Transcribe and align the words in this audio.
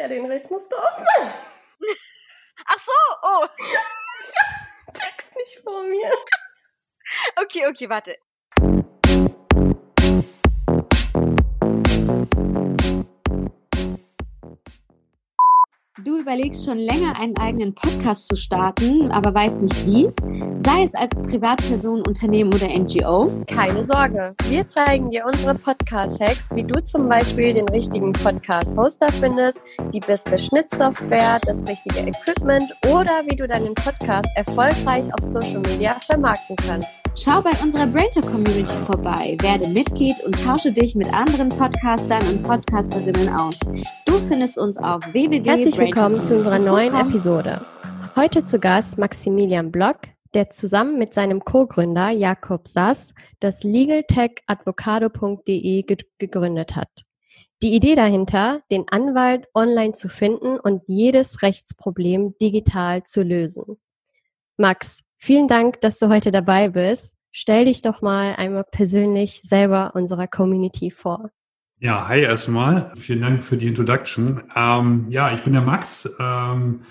Ja, 0.00 0.08
den 0.08 0.24
Rest 0.24 0.50
musst 0.50 0.72
du 0.72 0.76
auch 0.76 0.96
sagen. 0.96 1.30
Ach 2.64 2.78
so, 2.78 2.92
oh. 3.22 3.46
Ich 3.58 4.34
hab 4.38 4.86
den 4.86 4.94
Text 4.94 5.36
nicht 5.36 5.58
vor 5.62 5.82
mir. 5.82 6.10
Okay, 7.36 7.66
okay, 7.66 7.90
warte. 7.90 8.16
Du 16.04 16.18
überlegst 16.18 16.64
schon 16.64 16.78
länger, 16.78 17.18
einen 17.18 17.36
eigenen 17.36 17.74
Podcast 17.74 18.28
zu 18.28 18.36
starten, 18.36 19.10
aber 19.10 19.34
weißt 19.34 19.60
nicht 19.60 19.86
wie? 19.86 20.08
Sei 20.56 20.82
es 20.82 20.94
als 20.94 21.14
Privatperson, 21.14 22.02
Unternehmen 22.06 22.54
oder 22.54 22.68
NGO? 22.68 23.30
Keine 23.46 23.82
Sorge, 23.82 24.34
wir 24.48 24.66
zeigen 24.66 25.10
dir 25.10 25.26
unsere 25.26 25.54
Podcast-Hacks, 25.54 26.50
wie 26.54 26.64
du 26.64 26.82
zum 26.82 27.08
Beispiel 27.08 27.52
den 27.52 27.68
richtigen 27.68 28.12
Podcast-Hoster 28.12 29.08
findest, 29.20 29.60
die 29.92 30.00
beste 30.00 30.38
Schnittsoftware, 30.38 31.38
das 31.44 31.66
richtige 31.68 31.98
Equipment 31.98 32.72
oder 32.86 33.22
wie 33.28 33.36
du 33.36 33.46
deinen 33.46 33.74
Podcast 33.74 34.28
erfolgreich 34.36 35.06
auf 35.12 35.24
Social 35.24 35.60
Media 35.60 35.96
vermarkten 36.00 36.56
kannst. 36.56 37.02
Schau 37.16 37.42
bei 37.42 37.50
unserer 37.62 37.86
Brainter 37.86 38.22
Community 38.22 38.76
vorbei, 38.86 39.36
werde 39.40 39.68
Mitglied 39.68 40.16
und 40.24 40.42
tausche 40.42 40.72
dich 40.72 40.94
mit 40.94 41.12
anderen 41.12 41.48
Podcastern 41.50 42.22
und 42.28 42.42
Podcasterinnen 42.42 43.28
aus. 43.28 43.58
Du 44.06 44.18
findest 44.20 44.58
uns 44.58 44.78
auf 44.78 45.02
www. 45.12 45.89
Willkommen 45.92 46.22
zu 46.22 46.36
unserer 46.36 46.60
neuen 46.60 46.94
Episode. 46.94 47.66
Heute 48.14 48.44
zu 48.44 48.60
Gast 48.60 48.96
Maximilian 48.96 49.72
Block, 49.72 50.02
der 50.34 50.48
zusammen 50.48 51.00
mit 51.00 51.12
seinem 51.12 51.44
Co-Gründer 51.44 52.10
Jakob 52.10 52.68
Sass 52.68 53.12
das 53.40 53.64
legaltechadvocado.de 53.64 55.84
gegründet 56.18 56.76
hat. 56.76 56.90
Die 57.60 57.74
Idee 57.74 57.96
dahinter, 57.96 58.62
den 58.70 58.84
Anwalt 58.88 59.48
online 59.52 59.90
zu 59.90 60.08
finden 60.08 60.60
und 60.60 60.84
jedes 60.86 61.42
Rechtsproblem 61.42 62.36
digital 62.40 63.02
zu 63.02 63.24
lösen. 63.24 63.80
Max, 64.58 65.00
vielen 65.18 65.48
Dank, 65.48 65.80
dass 65.80 65.98
du 65.98 66.08
heute 66.08 66.30
dabei 66.30 66.68
bist. 66.68 67.16
Stell 67.32 67.64
dich 67.64 67.82
doch 67.82 68.00
mal 68.00 68.36
einmal 68.36 68.62
persönlich 68.62 69.40
selber 69.42 69.90
unserer 69.96 70.28
Community 70.28 70.92
vor. 70.92 71.32
Ja, 71.82 72.08
hi 72.08 72.20
erstmal. 72.20 72.92
Vielen 72.98 73.22
Dank 73.22 73.42
für 73.42 73.56
die 73.56 73.66
Introduction. 73.66 74.42
Ähm, 74.54 75.06
ja, 75.08 75.32
ich 75.32 75.42
bin 75.42 75.54
der 75.54 75.62
Max. 75.62 76.06
Ähm, 76.20 76.82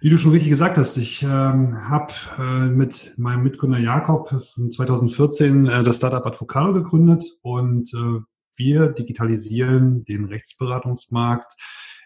wie 0.00 0.10
du 0.10 0.18
schon 0.18 0.32
richtig 0.32 0.50
gesagt 0.50 0.78
hast, 0.78 0.96
ich 0.96 1.22
ähm, 1.22 1.76
habe 1.88 2.12
äh, 2.36 2.66
mit 2.66 3.14
meinem 3.18 3.44
Mitgründer 3.44 3.78
Jakob 3.78 4.28
2014 4.28 5.66
äh, 5.66 5.84
das 5.84 5.98
Startup 5.98 6.26
Advocado 6.26 6.72
gegründet 6.72 7.22
und 7.42 7.94
äh, 7.94 8.18
wir 8.56 8.88
digitalisieren 8.88 10.04
den 10.06 10.24
Rechtsberatungsmarkt, 10.24 11.52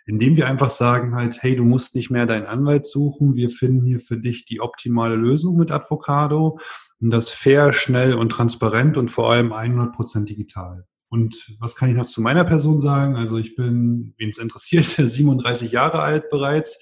indem 0.05 0.37
wir 0.37 0.47
einfach 0.47 0.69
sagen 0.69 1.15
halt, 1.15 1.43
hey, 1.43 1.57
du 1.57 1.65
musst 1.65 1.95
nicht 1.95 2.11
mehr 2.11 2.27
deinen 2.27 2.45
Anwalt 2.45 2.85
suchen, 2.85 3.35
wir 3.35 3.49
finden 3.49 3.87
hier 3.87 4.01
für 4.01 4.19
dich 4.19 4.45
die 4.45 4.61
optimale 4.61 5.17
Lösung 5.17 5.57
mit 5.57 5.73
Advocado 5.73 6.59
und 7.01 7.11
das 7.11 7.31
fair, 7.31 7.73
schnell 7.73 8.13
und 8.13 8.29
transparent 8.29 8.99
und 8.99 9.09
vor 9.09 9.33
allem 9.33 9.55
100% 9.55 10.27
digital. 10.27 10.85
Und 11.15 11.55
was 11.61 11.77
kann 11.77 11.89
ich 11.89 11.95
noch 11.95 12.07
zu 12.07 12.21
meiner 12.21 12.43
Person 12.43 12.81
sagen? 12.81 13.15
Also 13.15 13.39
ich 13.39 13.55
bin, 13.55 14.15
wen 14.19 14.31
es 14.31 14.39
interessiert, 14.39 14.85
37 14.99 15.71
Jahre 15.71 16.01
alt 16.01 16.29
bereits 16.29 16.81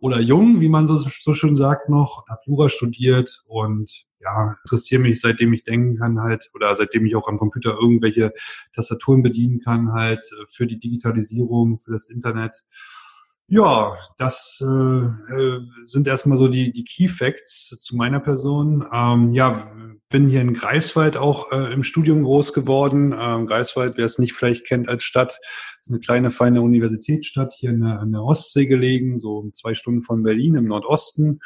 oder 0.00 0.20
jung, 0.20 0.60
wie 0.60 0.68
man 0.68 0.86
so, 0.86 0.96
so 0.96 1.34
schön 1.34 1.56
sagt 1.56 1.88
noch, 1.88 2.24
habe 2.28 2.40
Jura 2.46 2.68
studiert 2.68 3.42
und 3.48 4.04
ja, 4.20 4.54
interessiere 4.62 5.02
mich, 5.02 5.20
seitdem 5.20 5.52
ich 5.52 5.64
denken 5.64 5.98
kann 5.98 6.20
halt 6.20 6.52
oder 6.54 6.76
seitdem 6.76 7.04
ich 7.04 7.16
auch 7.16 7.26
am 7.26 7.36
Computer 7.36 7.72
irgendwelche 7.72 8.32
Tastaturen 8.72 9.24
bedienen 9.24 9.58
kann 9.58 9.92
halt 9.92 10.24
für 10.48 10.68
die 10.68 10.78
Digitalisierung, 10.78 11.80
für 11.80 11.90
das 11.90 12.08
Internet. 12.08 12.62
Ja, 13.46 13.98
das 14.16 14.58
äh, 14.62 14.66
äh 14.66 15.60
sind 15.84 16.08
erstmal 16.08 16.38
so 16.38 16.48
die, 16.48 16.72
die 16.72 16.84
Key 16.84 17.08
Facts 17.08 17.76
zu 17.78 17.94
meiner 17.94 18.18
Person. 18.18 18.84
Ähm, 18.90 19.34
ja, 19.34 19.62
bin 20.08 20.28
hier 20.28 20.40
in 20.40 20.54
Greifswald 20.54 21.18
auch 21.18 21.52
äh, 21.52 21.72
im 21.72 21.82
Studium 21.82 22.22
groß 22.22 22.54
geworden. 22.54 23.14
Ähm, 23.18 23.46
Greifswald, 23.46 23.98
wer 23.98 24.06
es 24.06 24.18
nicht 24.18 24.32
vielleicht 24.32 24.66
kennt 24.66 24.88
als 24.88 25.04
Stadt, 25.04 25.38
ist 25.80 25.90
eine 25.90 26.00
kleine, 26.00 26.30
feine 26.30 26.62
Universitätsstadt 26.62 27.52
hier 27.52 27.70
in 27.70 27.80
der, 27.80 28.00
an 28.00 28.12
der 28.12 28.22
Ostsee 28.22 28.66
gelegen, 28.66 29.18
so 29.18 29.50
zwei 29.52 29.74
Stunden 29.74 30.00
von 30.00 30.22
Berlin 30.22 30.54
im 30.54 30.64
Nordosten. 30.64 31.40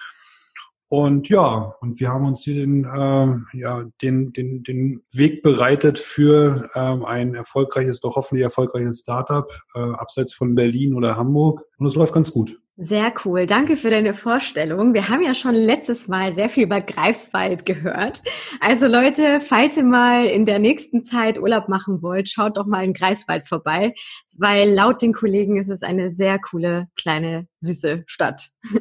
Und 0.90 1.28
ja, 1.28 1.74
und 1.80 2.00
wir 2.00 2.08
haben 2.08 2.24
uns 2.24 2.44
hier 2.44 2.54
den, 2.54 2.84
äh, 2.84 3.58
ja, 3.58 3.84
den, 4.00 4.32
den, 4.32 4.62
den 4.62 5.02
Weg 5.12 5.42
bereitet 5.42 5.98
für 5.98 6.66
ähm, 6.74 7.04
ein 7.04 7.34
erfolgreiches, 7.34 8.00
doch 8.00 8.16
hoffentlich 8.16 8.44
erfolgreiches 8.44 9.00
Startup, 9.00 9.46
äh, 9.74 9.80
abseits 9.80 10.32
von 10.32 10.54
Berlin 10.54 10.94
oder 10.94 11.16
Hamburg. 11.16 11.62
Und 11.76 11.86
es 11.86 11.94
läuft 11.94 12.14
ganz 12.14 12.32
gut. 12.32 12.58
Sehr 12.80 13.12
cool. 13.24 13.46
Danke 13.46 13.76
für 13.76 13.90
deine 13.90 14.14
Vorstellung. 14.14 14.94
Wir 14.94 15.08
haben 15.08 15.20
ja 15.20 15.34
schon 15.34 15.56
letztes 15.56 16.06
Mal 16.06 16.32
sehr 16.32 16.48
viel 16.48 16.62
über 16.62 16.80
Greifswald 16.80 17.66
gehört. 17.66 18.22
Also 18.60 18.86
Leute, 18.86 19.40
falls 19.40 19.76
ihr 19.76 19.82
mal 19.82 20.26
in 20.26 20.46
der 20.46 20.60
nächsten 20.60 21.02
Zeit 21.02 21.40
Urlaub 21.40 21.68
machen 21.68 22.02
wollt, 22.02 22.28
schaut 22.28 22.56
doch 22.56 22.66
mal 22.66 22.84
in 22.84 22.92
Greifswald 22.92 23.48
vorbei, 23.48 23.94
weil 24.38 24.70
laut 24.72 25.02
den 25.02 25.12
Kollegen 25.12 25.56
ist 25.56 25.70
es 25.70 25.82
eine 25.82 26.12
sehr 26.12 26.38
coole, 26.38 26.86
kleine, 26.94 27.48
süße 27.58 28.04
Stadt. 28.06 28.50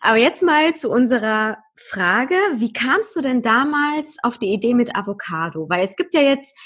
Aber 0.00 0.16
jetzt 0.16 0.42
mal 0.42 0.74
zu 0.74 0.90
unserer 0.90 1.58
Frage. 1.76 2.36
Wie 2.56 2.72
kamst 2.72 3.14
du 3.16 3.20
denn 3.20 3.42
damals 3.42 4.16
auf 4.22 4.38
die 4.38 4.54
Idee 4.54 4.72
mit 4.72 4.96
Avocado? 4.96 5.68
Weil 5.68 5.84
es 5.84 5.96
gibt 5.96 6.14
ja 6.14 6.22
jetzt 6.22 6.56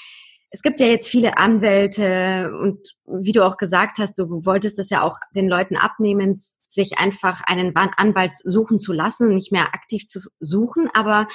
es 0.54 0.62
gibt 0.62 0.78
ja 0.78 0.86
jetzt 0.86 1.08
viele 1.08 1.36
Anwälte 1.36 2.52
und 2.62 2.94
wie 3.06 3.32
du 3.32 3.44
auch 3.44 3.56
gesagt 3.56 3.98
hast, 3.98 4.16
du 4.16 4.46
wolltest 4.46 4.78
es 4.78 4.88
ja 4.88 5.02
auch 5.02 5.18
den 5.34 5.48
Leuten 5.48 5.76
abnehmen, 5.76 6.34
sich 6.36 6.96
einfach 6.96 7.42
einen 7.44 7.74
Anwalt 7.74 8.36
suchen 8.44 8.78
zu 8.78 8.92
lassen, 8.92 9.34
nicht 9.34 9.50
mehr 9.50 9.74
aktiv 9.74 10.06
zu 10.06 10.20
suchen. 10.38 10.88
Aber 10.94 11.26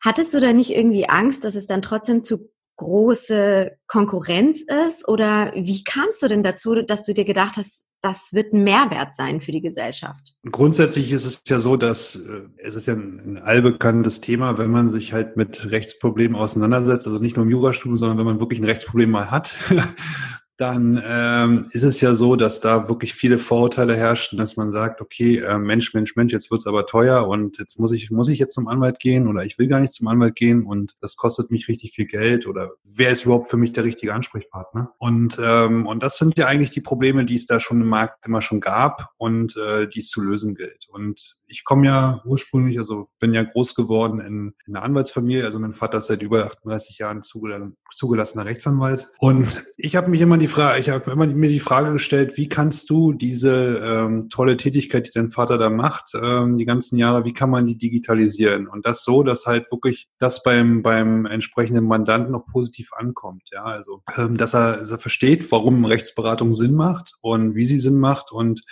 hattest 0.00 0.32
du 0.32 0.38
da 0.38 0.52
nicht 0.52 0.70
irgendwie 0.70 1.08
Angst, 1.08 1.42
dass 1.42 1.56
es 1.56 1.66
dann 1.66 1.82
trotzdem 1.82 2.22
zu 2.22 2.52
große 2.76 3.76
Konkurrenz 3.88 4.62
ist? 4.86 5.08
Oder 5.08 5.52
wie 5.56 5.82
kamst 5.82 6.22
du 6.22 6.28
denn 6.28 6.44
dazu, 6.44 6.82
dass 6.82 7.04
du 7.04 7.12
dir 7.12 7.24
gedacht 7.24 7.56
hast, 7.56 7.88
das 8.02 8.32
wird 8.32 8.52
ein 8.52 8.64
Mehrwert 8.64 9.14
sein 9.14 9.40
für 9.40 9.52
die 9.52 9.60
Gesellschaft. 9.60 10.34
Grundsätzlich 10.50 11.12
ist 11.12 11.24
es 11.24 11.42
ja 11.46 11.58
so, 11.58 11.76
dass 11.76 12.16
äh, 12.16 12.42
es 12.58 12.74
ist 12.74 12.86
ja 12.86 12.94
ein, 12.94 13.20
ein 13.24 13.38
allbekanntes 13.38 14.20
Thema, 14.20 14.58
wenn 14.58 14.70
man 14.70 14.88
sich 14.88 15.12
halt 15.12 15.36
mit 15.36 15.70
Rechtsproblemen 15.70 16.36
auseinandersetzt, 16.36 17.06
also 17.06 17.18
nicht 17.18 17.36
nur 17.36 17.44
im 17.44 17.50
Jurastudium, 17.50 17.98
sondern 17.98 18.18
wenn 18.18 18.24
man 18.24 18.40
wirklich 18.40 18.60
ein 18.60 18.64
Rechtsproblem 18.64 19.10
mal 19.10 19.30
hat, 19.30 19.54
dann 20.60 21.02
ähm, 21.02 21.66
ist 21.72 21.84
es 21.84 22.00
ja 22.02 22.14
so, 22.14 22.36
dass 22.36 22.60
da 22.60 22.88
wirklich 22.88 23.14
viele 23.14 23.38
Vorurteile 23.38 23.96
herrschen, 23.96 24.36
dass 24.36 24.56
man 24.56 24.70
sagt, 24.70 25.00
okay, 25.00 25.38
äh, 25.38 25.58
Mensch, 25.58 25.94
Mensch, 25.94 26.16
Mensch, 26.16 26.32
jetzt 26.32 26.50
wird's 26.50 26.66
aber 26.66 26.86
teuer 26.86 27.26
und 27.26 27.58
jetzt 27.58 27.78
muss 27.78 27.92
ich, 27.92 28.10
muss 28.10 28.28
ich 28.28 28.38
jetzt 28.38 28.54
zum 28.54 28.68
Anwalt 28.68 28.98
gehen 28.98 29.26
oder 29.26 29.42
ich 29.44 29.58
will 29.58 29.68
gar 29.68 29.80
nicht 29.80 29.94
zum 29.94 30.08
Anwalt 30.08 30.36
gehen 30.36 30.66
und 30.66 30.96
das 31.00 31.16
kostet 31.16 31.50
mich 31.50 31.68
richtig 31.68 31.92
viel 31.92 32.06
Geld 32.06 32.46
oder 32.46 32.72
wer 32.84 33.10
ist 33.10 33.24
überhaupt 33.24 33.48
für 33.48 33.56
mich 33.56 33.72
der 33.72 33.84
richtige 33.84 34.12
Ansprechpartner? 34.12 34.92
Und, 34.98 35.40
ähm, 35.42 35.86
und 35.86 36.02
das 36.02 36.18
sind 36.18 36.36
ja 36.36 36.46
eigentlich 36.46 36.72
die 36.72 36.82
Probleme, 36.82 37.24
die 37.24 37.36
es 37.36 37.46
da 37.46 37.58
schon 37.58 37.80
im 37.80 37.88
Markt 37.88 38.26
immer 38.26 38.42
schon 38.42 38.60
gab 38.60 39.08
und 39.16 39.56
äh, 39.56 39.88
die 39.88 40.00
es 40.00 40.08
zu 40.08 40.20
lösen 40.20 40.54
gilt. 40.54 40.86
Und 40.90 41.38
ich 41.46 41.64
komme 41.64 41.86
ja 41.86 42.22
ursprünglich, 42.26 42.78
also 42.78 43.08
bin 43.18 43.32
ja 43.32 43.44
groß 43.44 43.74
geworden 43.74 44.20
in, 44.20 44.52
in 44.66 44.76
einer 44.76 44.84
Anwaltsfamilie, 44.84 45.44
also 45.44 45.58
mein 45.58 45.74
Vater 45.74 45.98
ist 45.98 46.06
seit 46.06 46.22
über 46.22 46.44
38 46.44 46.98
Jahren 46.98 47.22
zugelassener 47.22 48.44
Rechtsanwalt 48.44 49.10
und 49.18 49.64
ich 49.78 49.96
habe 49.96 50.10
mich 50.10 50.20
immer 50.20 50.36
die 50.36 50.49
Frage, 50.50 50.80
ich 50.80 50.90
habe 50.90 51.10
immer 51.10 51.26
mir 51.26 51.48
die 51.48 51.60
Frage 51.60 51.92
gestellt, 51.92 52.36
wie 52.36 52.48
kannst 52.48 52.90
du 52.90 53.12
diese 53.12 53.80
ähm, 53.82 54.28
tolle 54.28 54.56
Tätigkeit, 54.56 55.06
die 55.06 55.12
dein 55.12 55.30
Vater 55.30 55.56
da 55.56 55.70
macht, 55.70 56.12
ähm, 56.14 56.58
die 56.58 56.66
ganzen 56.66 56.98
Jahre, 56.98 57.24
wie 57.24 57.32
kann 57.32 57.48
man 57.48 57.66
die 57.66 57.78
digitalisieren? 57.78 58.68
Und 58.68 58.86
das 58.86 59.02
so, 59.04 59.22
dass 59.22 59.46
halt 59.46 59.70
wirklich 59.72 60.08
das 60.18 60.42
beim, 60.42 60.82
beim 60.82 61.24
entsprechenden 61.24 61.86
Mandanten 61.86 62.32
noch 62.32 62.44
positiv 62.44 62.90
ankommt. 62.92 63.44
Ja, 63.52 63.64
also, 63.64 64.02
ähm, 64.16 64.36
dass, 64.36 64.54
er, 64.54 64.78
dass 64.78 64.90
er 64.90 64.98
versteht, 64.98 65.50
warum 65.50 65.84
Rechtsberatung 65.84 66.52
Sinn 66.52 66.74
macht 66.74 67.14
und 67.22 67.54
wie 67.54 67.64
sie 67.64 67.78
Sinn 67.78 67.98
macht 67.98 68.30
und 68.30 68.62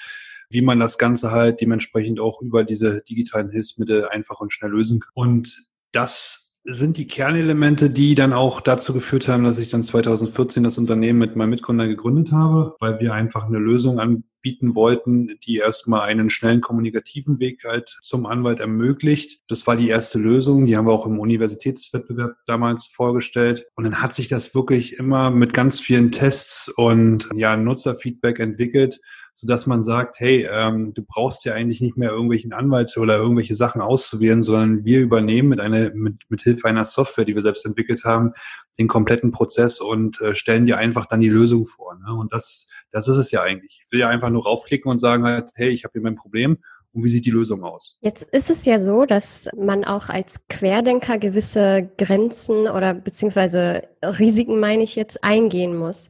wie 0.50 0.62
man 0.62 0.80
das 0.80 0.98
Ganze 0.98 1.30
halt 1.30 1.60
dementsprechend 1.60 2.20
auch 2.20 2.40
über 2.42 2.64
diese 2.64 3.02
digitalen 3.02 3.50
Hilfsmittel 3.50 4.08
einfach 4.08 4.40
und 4.40 4.52
schnell 4.52 4.70
lösen 4.70 5.00
kann. 5.00 5.10
Und 5.14 5.66
das 5.92 6.47
sind 6.70 6.98
die 6.98 7.06
Kernelemente, 7.06 7.88
die 7.88 8.14
dann 8.14 8.34
auch 8.34 8.60
dazu 8.60 8.92
geführt 8.92 9.26
haben, 9.26 9.44
dass 9.44 9.58
ich 9.58 9.70
dann 9.70 9.82
2014 9.82 10.62
das 10.62 10.76
Unternehmen 10.76 11.18
mit 11.18 11.34
meinem 11.34 11.50
Mitgründer 11.50 11.88
gegründet 11.88 12.30
habe, 12.30 12.76
weil 12.78 13.00
wir 13.00 13.14
einfach 13.14 13.46
eine 13.46 13.58
Lösung 13.58 13.98
an, 13.98 14.24
bieten 14.42 14.74
wollten, 14.74 15.38
die 15.44 15.56
erstmal 15.56 16.02
einen 16.02 16.30
schnellen 16.30 16.60
kommunikativen 16.60 17.40
Weg 17.40 17.64
halt 17.64 17.98
zum 18.02 18.26
Anwalt 18.26 18.60
ermöglicht. 18.60 19.40
Das 19.48 19.66
war 19.66 19.76
die 19.76 19.88
erste 19.88 20.18
Lösung. 20.18 20.66
Die 20.66 20.76
haben 20.76 20.86
wir 20.86 20.92
auch 20.92 21.06
im 21.06 21.18
Universitätswettbewerb 21.18 22.36
damals 22.46 22.86
vorgestellt. 22.86 23.66
Und 23.74 23.84
dann 23.84 24.00
hat 24.00 24.14
sich 24.14 24.28
das 24.28 24.54
wirklich 24.54 24.98
immer 24.98 25.30
mit 25.30 25.54
ganz 25.54 25.80
vielen 25.80 26.12
Tests 26.12 26.68
und 26.68 27.28
ja, 27.34 27.56
Nutzerfeedback 27.56 28.38
entwickelt 28.38 29.00
so 29.40 29.46
dass 29.46 29.68
man 29.68 29.84
sagt, 29.84 30.18
hey, 30.18 30.48
ähm, 30.50 30.94
du 30.94 31.02
brauchst 31.06 31.44
ja 31.44 31.54
eigentlich 31.54 31.80
nicht 31.80 31.96
mehr 31.96 32.10
irgendwelchen 32.10 32.52
Anwalt 32.52 32.96
oder 32.96 33.18
irgendwelche 33.18 33.54
Sachen 33.54 33.80
auszuwählen, 33.80 34.42
sondern 34.42 34.84
wir 34.84 34.98
übernehmen 34.98 35.50
mit 35.50 35.60
einer 35.60 35.94
mit, 35.94 36.16
mit 36.28 36.40
Hilfe 36.40 36.66
einer 36.66 36.84
Software, 36.84 37.24
die 37.24 37.36
wir 37.36 37.42
selbst 37.42 37.64
entwickelt 37.64 38.02
haben, 38.04 38.32
den 38.80 38.88
kompletten 38.88 39.30
Prozess 39.30 39.80
und 39.80 40.20
äh, 40.20 40.34
stellen 40.34 40.66
dir 40.66 40.78
einfach 40.78 41.06
dann 41.06 41.20
die 41.20 41.28
Lösung 41.28 41.66
vor. 41.66 41.94
Ne? 41.94 42.12
Und 42.12 42.32
das 42.32 42.68
das 42.90 43.06
ist 43.06 43.16
es 43.16 43.30
ja 43.30 43.42
eigentlich. 43.42 43.80
Ich 43.84 43.92
will 43.92 44.00
ja 44.00 44.08
einfach 44.08 44.30
nur 44.30 44.42
raufklicken 44.42 44.90
und 44.90 44.98
sagen 44.98 45.22
halt, 45.22 45.52
hey, 45.54 45.68
ich 45.68 45.84
habe 45.84 45.92
hier 45.92 46.02
mein 46.02 46.16
Problem 46.16 46.58
und 46.90 47.04
wie 47.04 47.08
sieht 47.08 47.24
die 47.24 47.30
Lösung 47.30 47.62
aus? 47.62 47.96
Jetzt 48.00 48.24
ist 48.24 48.50
es 48.50 48.64
ja 48.64 48.80
so, 48.80 49.04
dass 49.04 49.48
man 49.56 49.84
auch 49.84 50.08
als 50.08 50.48
Querdenker 50.48 51.18
gewisse 51.18 51.88
Grenzen 51.96 52.66
oder 52.66 52.92
beziehungsweise 52.92 53.84
Risiken, 54.02 54.58
meine 54.58 54.82
ich 54.82 54.96
jetzt, 54.96 55.22
eingehen 55.22 55.76
muss. 55.76 56.08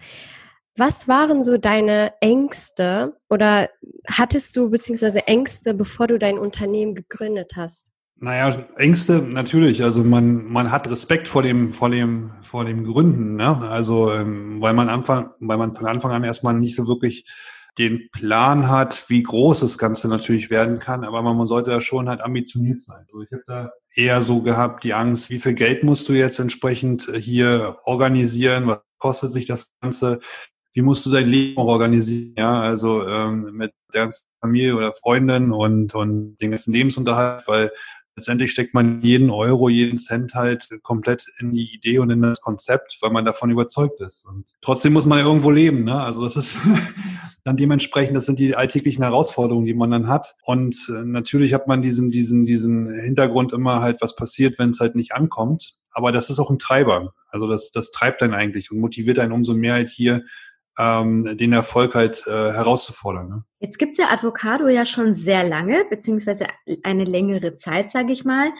Was 0.78 1.08
waren 1.08 1.42
so 1.42 1.58
deine 1.58 2.12
Ängste 2.20 3.16
oder 3.28 3.68
hattest 4.08 4.56
du 4.56 4.70
beziehungsweise 4.70 5.26
Ängste, 5.26 5.74
bevor 5.74 6.06
du 6.06 6.20
dein 6.20 6.38
Unternehmen 6.38 6.94
gegründet 6.94 7.54
hast? 7.56 7.90
Naja, 8.20 8.56
Ängste 8.76 9.20
natürlich. 9.20 9.82
Also 9.82 10.04
man, 10.04 10.44
man 10.44 10.70
hat 10.70 10.88
Respekt 10.88 11.26
vor 11.26 11.42
dem, 11.42 11.72
vor 11.72 11.90
dem, 11.90 12.30
vor 12.42 12.64
dem 12.64 12.84
Gründen, 12.84 13.34
ne? 13.34 13.58
Also 13.68 14.12
ähm, 14.12 14.60
weil 14.60 14.72
man 14.72 14.88
Anfang, 14.88 15.30
weil 15.40 15.58
man 15.58 15.74
von 15.74 15.86
Anfang 15.86 16.12
an 16.12 16.22
erstmal 16.22 16.54
nicht 16.54 16.76
so 16.76 16.86
wirklich 16.86 17.24
den 17.76 18.08
Plan 18.12 18.68
hat, 18.68 19.08
wie 19.08 19.22
groß 19.24 19.60
das 19.60 19.78
Ganze 19.78 20.06
natürlich 20.08 20.48
werden 20.48 20.78
kann, 20.78 21.04
aber 21.04 21.22
man, 21.22 21.46
sollte 21.48 21.72
ja 21.72 21.80
schon 21.80 22.08
halt 22.08 22.20
ambitioniert 22.20 22.80
sein. 22.80 23.04
Also 23.04 23.22
ich 23.22 23.32
habe 23.32 23.44
da 23.46 23.70
eher 23.94 24.22
so 24.22 24.42
gehabt, 24.42 24.84
die 24.84 24.94
Angst, 24.94 25.30
wie 25.30 25.38
viel 25.38 25.54
Geld 25.54 25.82
musst 25.82 26.08
du 26.08 26.12
jetzt 26.12 26.38
entsprechend 26.38 27.08
hier 27.14 27.76
organisieren, 27.84 28.66
was 28.66 28.80
kostet 28.98 29.32
sich 29.32 29.46
das 29.46 29.72
Ganze, 29.80 30.18
wie 30.78 30.82
musst 30.82 31.04
du 31.04 31.10
dein 31.10 31.28
Leben 31.28 31.56
organisieren, 31.56 32.34
ja, 32.38 32.60
also 32.60 33.04
ähm, 33.04 33.50
mit 33.52 33.72
der 33.92 34.02
ganzen 34.02 34.28
Familie 34.40 34.76
oder 34.76 34.94
Freundin 34.94 35.50
und, 35.50 35.92
und 35.96 36.36
den 36.36 36.50
ganzen 36.50 36.72
Lebensunterhalt, 36.72 37.48
weil 37.48 37.72
letztendlich 38.14 38.52
steckt 38.52 38.74
man 38.74 39.02
jeden 39.02 39.30
Euro, 39.30 39.68
jeden 39.68 39.98
Cent 39.98 40.34
halt 40.34 40.68
komplett 40.84 41.26
in 41.40 41.52
die 41.52 41.74
Idee 41.74 41.98
und 41.98 42.10
in 42.10 42.22
das 42.22 42.40
Konzept, 42.40 42.96
weil 43.00 43.10
man 43.10 43.24
davon 43.24 43.50
überzeugt 43.50 44.00
ist. 44.00 44.24
Und 44.24 44.52
trotzdem 44.60 44.92
muss 44.92 45.04
man 45.04 45.18
ja 45.18 45.24
irgendwo 45.24 45.50
leben, 45.50 45.82
ne? 45.82 46.00
Also 46.00 46.24
das 46.24 46.36
ist 46.36 46.58
dann 47.42 47.56
dementsprechend, 47.56 48.16
das 48.16 48.26
sind 48.26 48.38
die 48.38 48.54
alltäglichen 48.54 49.02
Herausforderungen, 49.02 49.66
die 49.66 49.74
man 49.74 49.90
dann 49.90 50.06
hat. 50.06 50.36
Und 50.44 50.76
äh, 50.90 51.04
natürlich 51.04 51.54
hat 51.54 51.66
man 51.66 51.82
diesen, 51.82 52.12
diesen, 52.12 52.46
diesen 52.46 52.94
Hintergrund 52.94 53.52
immer 53.52 53.82
halt, 53.82 54.00
was 54.00 54.14
passiert, 54.14 54.60
wenn 54.60 54.70
es 54.70 54.78
halt 54.78 54.94
nicht 54.94 55.10
ankommt. 55.10 55.74
Aber 55.90 56.12
das 56.12 56.30
ist 56.30 56.38
auch 56.38 56.50
ein 56.50 56.60
Treiber. 56.60 57.14
Also 57.30 57.48
das, 57.48 57.72
das 57.72 57.90
treibt 57.90 58.22
dann 58.22 58.32
eigentlich 58.32 58.70
und 58.70 58.78
motiviert 58.78 59.18
einen 59.18 59.32
umso 59.32 59.54
mehr 59.54 59.74
halt 59.74 59.88
hier 59.88 60.22
ähm, 60.78 61.36
den 61.36 61.52
Erfolg 61.52 61.94
halt 61.94 62.24
äh, 62.26 62.30
herauszufordern. 62.30 63.28
Ne? 63.28 63.44
Jetzt 63.60 63.78
gibt's 63.78 63.98
ja 63.98 64.10
Avocado 64.10 64.68
ja 64.68 64.86
schon 64.86 65.14
sehr 65.14 65.44
lange, 65.44 65.84
beziehungsweise 65.90 66.46
eine 66.82 67.04
längere 67.04 67.56
Zeit, 67.56 67.90
sage 67.90 68.12
ich 68.12 68.24
mal. 68.24 68.52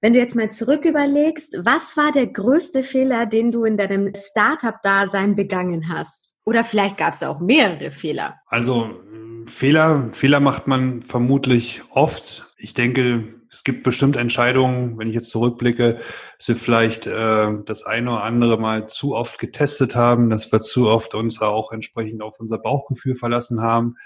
Wenn 0.00 0.12
du 0.12 0.20
jetzt 0.20 0.36
mal 0.36 0.50
zurück 0.50 0.84
überlegst, 0.84 1.58
was 1.64 1.96
war 1.96 2.12
der 2.12 2.28
größte 2.28 2.84
Fehler, 2.84 3.26
den 3.26 3.50
du 3.50 3.64
in 3.64 3.76
deinem 3.76 4.12
Startup-Dasein 4.14 5.34
begangen 5.34 5.88
hast? 5.88 6.34
Oder 6.44 6.64
vielleicht 6.64 6.96
gab 6.96 7.14
es 7.14 7.22
auch 7.22 7.40
mehrere 7.40 7.90
Fehler. 7.90 8.36
Also 8.46 9.00
Fehler, 9.46 10.08
Fehler 10.12 10.40
macht 10.40 10.66
man 10.66 11.02
vermutlich 11.02 11.82
oft. 11.90 12.46
Ich 12.56 12.74
denke, 12.74 13.37
es 13.50 13.64
gibt 13.64 13.82
bestimmt 13.82 14.16
Entscheidungen, 14.16 14.98
wenn 14.98 15.08
ich 15.08 15.14
jetzt 15.14 15.30
zurückblicke, 15.30 16.00
dass 16.36 16.48
wir 16.48 16.56
vielleicht 16.56 17.06
äh, 17.06 17.52
das 17.64 17.84
eine 17.84 18.12
oder 18.12 18.22
andere 18.22 18.58
mal 18.58 18.88
zu 18.88 19.14
oft 19.14 19.38
getestet 19.38 19.94
haben, 19.94 20.30
dass 20.30 20.50
wir 20.52 20.60
zu 20.60 20.88
oft 20.88 21.14
uns 21.14 21.40
auch 21.40 21.72
entsprechend 21.72 22.22
auf 22.22 22.38
unser 22.40 22.58
Bauchgefühl 22.58 23.14
verlassen 23.14 23.60
haben, 23.60 23.96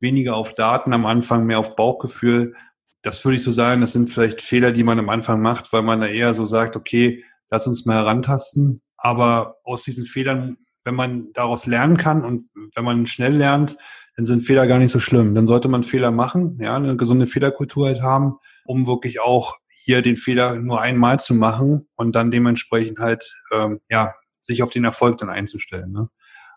weniger 0.00 0.36
auf 0.36 0.54
Daten 0.54 0.92
am 0.92 1.06
Anfang, 1.06 1.46
mehr 1.46 1.58
auf 1.58 1.76
Bauchgefühl. 1.76 2.54
Das 3.02 3.24
würde 3.24 3.36
ich 3.36 3.42
so 3.42 3.52
sagen, 3.52 3.80
das 3.80 3.92
sind 3.92 4.10
vielleicht 4.10 4.42
Fehler, 4.42 4.72
die 4.72 4.84
man 4.84 4.98
am 4.98 5.08
Anfang 5.08 5.42
macht, 5.42 5.72
weil 5.72 5.82
man 5.82 6.00
da 6.00 6.06
eher 6.06 6.34
so 6.34 6.44
sagt, 6.44 6.76
okay, 6.76 7.24
lass 7.50 7.66
uns 7.66 7.84
mal 7.84 7.96
herantasten. 7.96 8.78
Aber 8.96 9.56
aus 9.64 9.82
diesen 9.82 10.04
Fehlern, 10.04 10.58
wenn 10.84 10.94
man 10.94 11.32
daraus 11.32 11.66
lernen 11.66 11.96
kann 11.96 12.24
und 12.24 12.48
wenn 12.74 12.84
man 12.84 13.06
schnell 13.06 13.36
lernt, 13.36 13.76
dann 14.16 14.26
sind 14.26 14.42
Fehler 14.42 14.66
gar 14.66 14.78
nicht 14.78 14.92
so 14.92 15.00
schlimm. 15.00 15.34
Dann 15.34 15.46
sollte 15.46 15.68
man 15.68 15.82
Fehler 15.82 16.10
machen, 16.10 16.58
ja, 16.60 16.76
eine 16.76 16.96
gesunde 16.96 17.26
Fehlerkultur 17.26 17.86
halt 17.86 18.02
haben 18.02 18.38
um 18.64 18.86
wirklich 18.86 19.20
auch 19.20 19.56
hier 19.68 20.02
den 20.02 20.16
Fehler 20.16 20.54
nur 20.56 20.80
einmal 20.80 21.18
zu 21.20 21.34
machen 21.34 21.88
und 21.96 22.14
dann 22.14 22.30
dementsprechend 22.30 22.98
halt 22.98 23.24
ähm, 23.52 23.80
ja 23.90 24.14
sich 24.40 24.62
auf 24.62 24.70
den 24.70 24.84
Erfolg 24.84 25.18
dann 25.18 25.30
einzustellen. 25.30 25.92
Ne? 25.92 26.08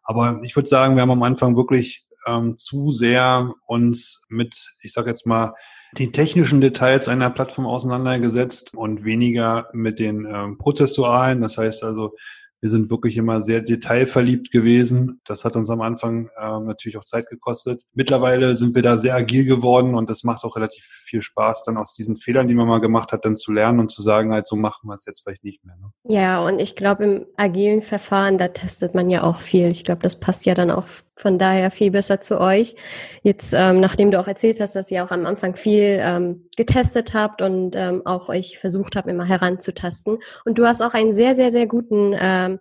Aber 0.04 0.42
ich 0.44 0.56
würde 0.56 0.70
sagen, 0.70 0.96
wir 0.96 1.02
haben 1.02 1.12
am 1.12 1.24
Anfang 1.24 1.56
wirklich 1.56 2.06
ähm, 2.28 2.58
zu 2.58 2.92
sehr 2.92 3.52
uns 3.68 4.26
mit, 4.30 4.68
ich 4.82 4.94
sage 4.94 5.10
jetzt 5.10 5.26
mal, 5.26 5.54
die 5.98 6.12
technischen 6.12 6.62
Details 6.62 7.08
einer 7.08 7.30
Plattform 7.30 7.66
auseinandergesetzt 7.66 8.76
und 8.76 9.06
weniger 9.06 9.70
mit 9.72 10.00
den 10.00 10.26
ähm, 10.26 10.58
prozessualen. 10.58 11.42
Das 11.42 11.58
heißt 11.58 11.84
also, 11.84 12.16
wir 12.66 12.72
sind 12.72 12.90
wirklich 12.90 13.16
immer 13.16 13.42
sehr 13.42 13.62
detailverliebt 13.62 14.50
gewesen. 14.50 15.22
Das 15.24 15.46
hat 15.46 15.56
uns 15.56 15.70
am 15.70 15.82
Anfang 15.82 16.30
äh, 16.36 16.60
natürlich 16.62 16.98
auch 16.98 17.04
Zeit 17.04 17.30
gekostet. 17.30 17.84
Mittlerweile 17.94 18.56
sind 18.56 18.74
wir 18.74 18.82
da 18.82 18.98
sehr 18.98 19.14
agil 19.14 19.46
geworden 19.46 19.94
und 19.94 20.10
das 20.10 20.24
macht 20.24 20.44
auch 20.44 20.56
relativ 20.56 20.84
viel 20.84 21.22
Spaß, 21.22 21.64
dann 21.66 21.78
aus 21.78 21.94
diesen 21.94 22.16
Fehlern, 22.16 22.48
die 22.48 22.56
man 22.56 22.68
mal 22.68 22.82
gemacht 22.82 23.12
hat, 23.12 23.24
dann 23.24 23.36
zu 23.36 23.52
lernen 23.52 23.80
und 23.80 23.92
zu 23.92 24.02
sagen, 24.02 24.34
halt 24.34 24.48
so 24.48 24.56
machen 24.56 24.88
wir 24.88 24.96
es 24.96 25.06
jetzt 25.06 25.22
vielleicht 25.22 25.44
nicht 25.44 25.64
mehr. 25.64 25.76
Ne? 25.76 25.92
Ja, 26.12 26.44
und 26.44 26.60
ich 26.60 26.76
glaube, 26.76 27.04
im 27.04 27.26
agilen 27.38 27.84
Verfahren, 27.84 28.40
da 28.40 28.48
testet 28.48 28.96
man 28.96 29.12
ja 29.12 29.22
auch 29.22 29.42
viel. 29.42 29.68
Ich 29.68 29.84
glaube, 29.84 30.02
das 30.02 30.20
passt 30.20 30.48
ja 30.48 30.56
dann 30.56 30.72
auch 30.72 30.88
von 31.16 31.40
daher 31.40 31.72
viel 31.72 31.92
besser 31.92 32.20
zu 32.20 32.40
euch. 32.40 32.76
Jetzt, 33.24 33.54
ähm, 33.54 33.80
nachdem 33.80 34.12
du 34.12 34.20
auch 34.20 34.28
erzählt 34.28 34.60
hast, 34.60 34.76
dass 34.76 34.92
ihr 34.92 35.04
auch 35.04 35.12
am 35.12 35.26
Anfang 35.26 35.56
viel 35.56 36.00
ähm, 36.02 36.50
getestet 36.58 37.14
habt 37.14 37.42
und 37.42 37.76
ähm, 37.76 38.02
auch 38.06 38.30
euch 38.30 38.60
versucht 38.60 38.96
habt, 38.96 39.08
immer 39.08 39.26
heranzutasten. 39.26 40.18
Und 40.44 40.58
du 40.58 40.66
hast 40.66 40.82
auch 40.82 40.94
einen 40.94 41.14
sehr, 41.14 41.36
sehr, 41.36 41.52
sehr 41.52 41.68
guten 41.68 42.16
ähm, 42.20 42.60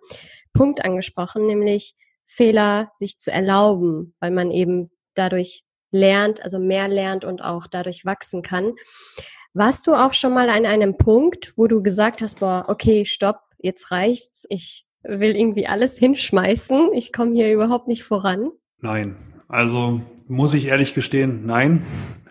Punkt 0.53 0.83
angesprochen, 0.85 1.47
nämlich 1.47 1.95
Fehler 2.25 2.89
sich 2.93 3.17
zu 3.17 3.31
erlauben, 3.31 4.15
weil 4.19 4.31
man 4.31 4.51
eben 4.51 4.89
dadurch 5.13 5.63
lernt, 5.91 6.41
also 6.43 6.59
mehr 6.59 6.87
lernt 6.87 7.25
und 7.25 7.41
auch 7.41 7.67
dadurch 7.67 8.05
wachsen 8.05 8.41
kann. 8.41 8.73
Warst 9.53 9.87
du 9.87 9.93
auch 9.93 10.13
schon 10.13 10.33
mal 10.33 10.49
an 10.49 10.65
einem 10.65 10.97
Punkt, 10.97 11.53
wo 11.55 11.67
du 11.67 11.83
gesagt 11.83 12.21
hast, 12.21 12.39
boah, 12.39 12.65
okay, 12.67 13.05
stopp, 13.05 13.39
jetzt 13.57 13.91
reicht's, 13.91 14.45
ich 14.49 14.85
will 15.07 15.35
irgendwie 15.35 15.67
alles 15.67 15.97
hinschmeißen. 15.97 16.93
Ich 16.93 17.13
komme 17.13 17.33
hier 17.33 17.51
überhaupt 17.53 17.87
nicht 17.87 18.03
voran. 18.03 18.49
Nein, 18.81 19.15
also 19.47 20.01
muss 20.27 20.53
ich 20.53 20.67
ehrlich 20.67 20.93
gestehen, 20.93 21.45
nein. 21.45 21.83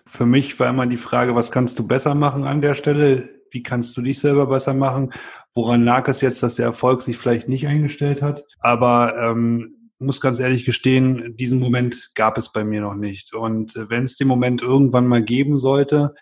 Für 0.05 0.25
mich 0.25 0.59
war 0.59 0.69
immer 0.69 0.85
die 0.85 0.97
Frage, 0.97 1.35
was 1.35 1.51
kannst 1.51 1.79
du 1.79 1.87
besser 1.87 2.15
machen 2.15 2.43
an 2.45 2.61
der 2.61 2.75
Stelle? 2.75 3.27
Wie 3.51 3.63
kannst 3.63 3.97
du 3.97 4.01
dich 4.01 4.19
selber 4.19 4.47
besser 4.47 4.73
machen? 4.73 5.11
Woran 5.53 5.83
lag 5.83 6.07
es 6.07 6.21
jetzt, 6.21 6.43
dass 6.43 6.55
der 6.55 6.65
Erfolg 6.65 7.01
sich 7.01 7.17
vielleicht 7.17 7.49
nicht 7.49 7.67
eingestellt 7.67 8.21
hat? 8.21 8.43
Aber 8.59 9.15
ähm, 9.17 9.89
muss 9.99 10.21
ganz 10.21 10.39
ehrlich 10.39 10.65
gestehen, 10.65 11.35
diesen 11.37 11.59
Moment 11.59 12.11
gab 12.15 12.37
es 12.37 12.51
bei 12.51 12.63
mir 12.63 12.81
noch 12.81 12.95
nicht. 12.95 13.33
Und 13.33 13.75
wenn 13.89 14.03
es 14.03 14.17
den 14.17 14.27
Moment 14.27 14.61
irgendwann 14.61 15.07
mal 15.07 15.23
geben 15.23 15.57
sollte, 15.57 16.13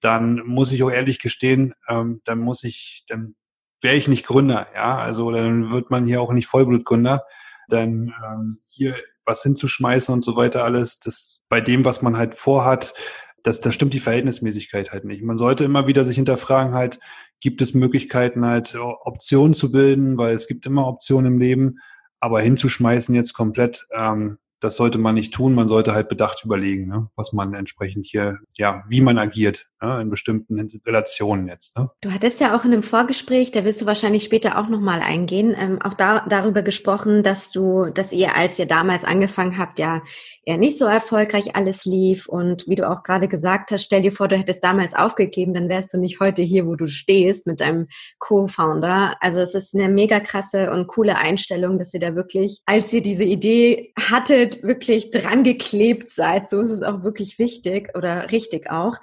dann 0.00 0.42
muss 0.46 0.72
ich 0.72 0.82
auch 0.82 0.90
ehrlich 0.90 1.18
gestehen, 1.18 1.74
ähm, 1.88 2.20
dann 2.24 2.38
muss 2.38 2.64
ich, 2.64 3.04
dann 3.08 3.34
wäre 3.82 3.96
ich 3.96 4.08
nicht 4.08 4.26
Gründer, 4.26 4.66
ja, 4.74 4.98
also 4.98 5.30
dann 5.30 5.70
wird 5.70 5.90
man 5.90 6.06
hier 6.06 6.20
auch 6.20 6.32
nicht 6.32 6.46
Vollblutgründer, 6.46 7.24
denn 7.70 8.12
ähm, 8.24 8.58
hier 8.68 8.96
was 9.26 9.42
hinzuschmeißen 9.42 10.12
und 10.14 10.22
so 10.22 10.36
weiter 10.36 10.64
alles, 10.64 11.00
das 11.00 11.40
bei 11.48 11.60
dem, 11.60 11.84
was 11.84 12.00
man 12.00 12.16
halt 12.16 12.34
vorhat, 12.34 12.94
das, 13.42 13.60
das 13.60 13.74
stimmt 13.74 13.94
die 13.94 14.00
Verhältnismäßigkeit 14.00 14.92
halt 14.92 15.04
nicht. 15.04 15.22
Man 15.22 15.38
sollte 15.38 15.64
immer 15.64 15.86
wieder 15.86 16.04
sich 16.04 16.16
hinterfragen 16.16 16.74
halt, 16.74 16.98
gibt 17.40 17.60
es 17.60 17.74
Möglichkeiten 17.74 18.44
halt 18.44 18.76
Optionen 18.76 19.54
zu 19.54 19.70
bilden, 19.70 20.16
weil 20.16 20.34
es 20.34 20.46
gibt 20.46 20.66
immer 20.66 20.86
Optionen 20.86 21.34
im 21.34 21.38
Leben, 21.38 21.78
aber 22.20 22.40
hinzuschmeißen 22.40 23.14
jetzt 23.14 23.34
komplett, 23.34 23.86
ähm, 23.92 24.38
das 24.60 24.76
sollte 24.76 24.98
man 24.98 25.14
nicht 25.14 25.34
tun. 25.34 25.54
Man 25.54 25.68
sollte 25.68 25.92
halt 25.92 26.08
bedacht 26.08 26.44
überlegen, 26.44 26.88
ne, 26.88 27.10
was 27.14 27.32
man 27.32 27.54
entsprechend 27.54 28.06
hier, 28.06 28.38
ja, 28.56 28.84
wie 28.88 29.00
man 29.00 29.18
agiert. 29.18 29.68
Ne, 29.82 30.00
in 30.00 30.10
bestimmten 30.10 30.58
Relationen 30.86 31.48
jetzt. 31.48 31.76
Ne? 31.76 31.90
Du 32.00 32.12
hattest 32.12 32.40
ja 32.40 32.56
auch 32.56 32.64
in 32.64 32.72
einem 32.72 32.82
Vorgespräch, 32.82 33.50
da 33.50 33.64
wirst 33.64 33.82
du 33.82 33.86
wahrscheinlich 33.86 34.24
später 34.24 34.58
auch 34.58 34.68
nochmal 34.68 35.00
eingehen, 35.00 35.54
ähm, 35.58 35.80
auch 35.82 35.94
da, 35.94 36.24
darüber 36.28 36.62
gesprochen, 36.62 37.22
dass 37.22 37.50
du, 37.50 37.86
dass 37.86 38.12
ihr, 38.12 38.36
als 38.36 38.58
ihr 38.58 38.66
damals 38.66 39.04
angefangen 39.04 39.58
habt, 39.58 39.78
ja 39.78 40.02
eher 40.44 40.58
nicht 40.58 40.78
so 40.78 40.84
erfolgreich 40.84 41.56
alles 41.56 41.84
lief 41.84 42.28
und 42.28 42.68
wie 42.68 42.76
du 42.76 42.88
auch 42.88 43.02
gerade 43.02 43.28
gesagt 43.28 43.72
hast, 43.72 43.84
stell 43.84 44.02
dir 44.02 44.12
vor, 44.12 44.28
du 44.28 44.36
hättest 44.36 44.62
damals 44.62 44.94
aufgegeben, 44.94 45.52
dann 45.52 45.68
wärst 45.68 45.92
du 45.92 45.98
nicht 45.98 46.20
heute 46.20 46.42
hier, 46.42 46.66
wo 46.66 46.76
du 46.76 46.86
stehst 46.86 47.46
mit 47.46 47.60
deinem 47.60 47.88
Co-Founder. 48.18 49.16
Also 49.20 49.40
es 49.40 49.54
ist 49.54 49.74
eine 49.74 49.88
mega 49.88 50.20
krasse 50.20 50.70
und 50.70 50.86
coole 50.86 51.16
Einstellung, 51.16 51.78
dass 51.78 51.92
ihr 51.94 52.00
da 52.00 52.14
wirklich, 52.14 52.60
als 52.64 52.92
ihr 52.92 53.02
diese 53.02 53.24
Idee 53.24 53.92
hattet, 53.98 54.62
wirklich 54.62 55.10
dran 55.10 55.42
geklebt 55.42 56.12
seid. 56.12 56.48
So 56.48 56.60
ist 56.60 56.70
es 56.70 56.82
auch 56.82 57.02
wirklich 57.02 57.38
wichtig 57.38 57.90
oder 57.96 58.30
richtig 58.30 58.70
auch. 58.70 58.94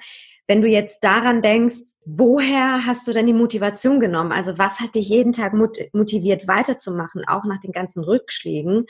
Wenn 0.48 0.62
du 0.62 0.68
jetzt 0.68 1.04
daran 1.04 1.42
denkst, 1.42 1.96
woher 2.06 2.86
hast 2.86 3.08
du 3.08 3.14
denn 3.14 3.28
die 3.28 3.34
Motivation 3.34 4.00
genommen? 4.00 4.32
Also 4.34 4.58
was 4.58 4.80
hat 4.80 4.96
dich 4.96 5.08
jeden 5.08 5.32
Tag 5.32 5.54
motiviert, 5.54 6.48
weiterzumachen, 6.48 7.24
auch 7.26 7.46
nach 7.46 7.62
den 7.62 7.72
ganzen 7.72 8.04
Rückschlägen? 8.04 8.86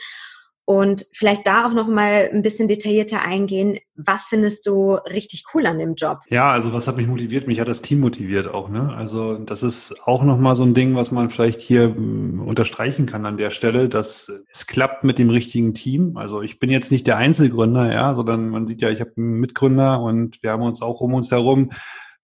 Und 0.66 1.06
vielleicht 1.12 1.46
da 1.46 1.66
auch 1.66 1.74
noch 1.74 1.88
mal 1.88 2.30
ein 2.32 2.40
bisschen 2.40 2.68
detaillierter 2.68 3.20
eingehen. 3.20 3.78
Was 3.96 4.26
findest 4.26 4.66
du 4.66 4.94
richtig 4.94 5.44
cool 5.52 5.66
an 5.66 5.78
dem 5.78 5.94
Job? 5.94 6.20
Ja, 6.30 6.48
also 6.48 6.72
was 6.72 6.88
hat 6.88 6.96
mich 6.96 7.06
motiviert? 7.06 7.46
Mich 7.46 7.60
hat 7.60 7.68
das 7.68 7.82
Team 7.82 8.00
motiviert 8.00 8.48
auch. 8.48 8.70
Ne? 8.70 8.92
Also 8.96 9.36
das 9.36 9.62
ist 9.62 9.94
auch 10.06 10.24
noch 10.24 10.38
mal 10.38 10.54
so 10.54 10.64
ein 10.64 10.72
Ding, 10.72 10.94
was 10.94 11.10
man 11.10 11.28
vielleicht 11.28 11.60
hier 11.60 11.94
hm, 11.94 12.40
unterstreichen 12.40 13.04
kann 13.04 13.26
an 13.26 13.36
der 13.36 13.50
Stelle, 13.50 13.90
dass 13.90 14.32
es 14.50 14.66
klappt 14.66 15.04
mit 15.04 15.18
dem 15.18 15.28
richtigen 15.28 15.74
Team. 15.74 16.16
Also 16.16 16.40
ich 16.40 16.58
bin 16.58 16.70
jetzt 16.70 16.90
nicht 16.90 17.06
der 17.06 17.18
Einzelgründer, 17.18 17.92
ja, 17.92 18.14
sondern 18.14 18.48
man 18.48 18.66
sieht 18.66 18.80
ja, 18.80 18.88
ich 18.88 19.00
habe 19.00 19.12
einen 19.18 19.40
Mitgründer 19.40 20.00
und 20.00 20.42
wir 20.42 20.50
haben 20.50 20.62
uns 20.62 20.80
auch 20.80 21.02
um 21.02 21.12
uns 21.12 21.30
herum 21.30 21.70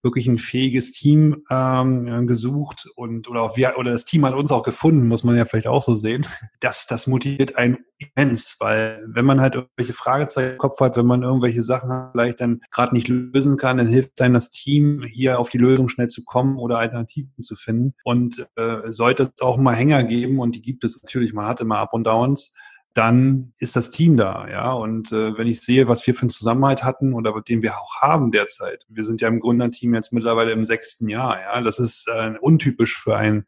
wirklich 0.02 0.26
ein 0.26 0.38
fähiges 0.38 0.92
Team 0.92 1.42
ähm, 1.50 2.26
gesucht 2.26 2.88
und 2.95 3.28
oder 3.28 3.42
auch 3.42 3.57
wir 3.57 3.75
oder 3.78 3.92
das 3.92 4.04
Team 4.04 4.25
hat 4.25 4.35
uns 4.35 4.52
auch 4.52 4.62
gefunden, 4.62 5.09
muss 5.09 5.25
man 5.25 5.37
ja 5.37 5.45
vielleicht 5.45 5.66
auch 5.66 5.83
so 5.83 5.95
sehen. 5.95 6.26
Das, 6.61 6.87
das 6.87 7.07
motiviert 7.07 7.57
einen 7.57 7.78
immens, 7.99 8.57
weil 8.61 9.04
wenn 9.09 9.25
man 9.25 9.40
halt 9.40 9.54
irgendwelche 9.54 9.92
Fragezeichen 9.92 10.52
im 10.52 10.59
Kopf 10.59 10.80
hat, 10.80 10.97
wenn 10.97 11.07
man 11.07 11.23
irgendwelche 11.23 11.62
Sachen 11.62 12.11
vielleicht 12.12 12.40
dann 12.40 12.61
gerade 12.71 12.95
nicht 12.95 13.09
lösen 13.09 13.57
kann, 13.57 13.78
dann 13.78 13.88
hilft 13.88 14.21
einem 14.21 14.35
das 14.35 14.50
Team, 14.50 15.02
hier 15.02 15.38
auf 15.38 15.49
die 15.49 15.59
Lösung 15.59 15.88
schnell 15.88 16.09
zu 16.09 16.25
kommen 16.25 16.57
oder 16.57 16.78
Alternativen 16.78 17.42
zu 17.42 17.57
finden. 17.57 17.95
Und 18.04 18.47
äh, 18.57 18.90
sollte 18.92 19.30
es 19.35 19.42
auch 19.42 19.57
mal 19.57 19.75
Hänger 19.75 20.04
geben, 20.04 20.38
und 20.38 20.54
die 20.54 20.62
gibt 20.62 20.85
es 20.85 21.02
natürlich, 21.02 21.33
man 21.33 21.47
hat 21.47 21.61
immer 21.61 21.78
Up 21.78 21.92
und 21.92 22.04
Downs, 22.04 22.54
dann 22.94 23.52
ist 23.59 23.76
das 23.76 23.90
Team 23.90 24.16
da, 24.16 24.49
ja. 24.49 24.73
Und 24.73 25.12
äh, 25.12 25.37
wenn 25.38 25.47
ich 25.47 25.61
sehe, 25.61 25.88
was 25.88 26.06
wir 26.06 26.14
für 26.14 26.23
einen 26.23 26.30
Zusammenhalt 26.30 26.82
hatten 26.82 27.14
oder 27.14 27.40
den 27.40 27.62
wir 27.62 27.76
auch 27.76 27.97
haben 28.00 28.32
derzeit, 28.32 28.87
wir 28.88 29.04
sind 29.04 29.20
ja 29.20 29.28
im 29.28 29.40
Gründerteam 29.40 29.94
jetzt 29.94 30.12
mittlerweile 30.12 30.52
im 30.52 30.64
sechsten 30.64 31.09
Jahr, 31.09 31.40
ja. 31.40 31.61
Das 31.61 31.78
ist 31.78 32.09
äh, 32.09 32.32
untypisch 32.40 32.99
für 32.99 33.16
ein 33.16 33.47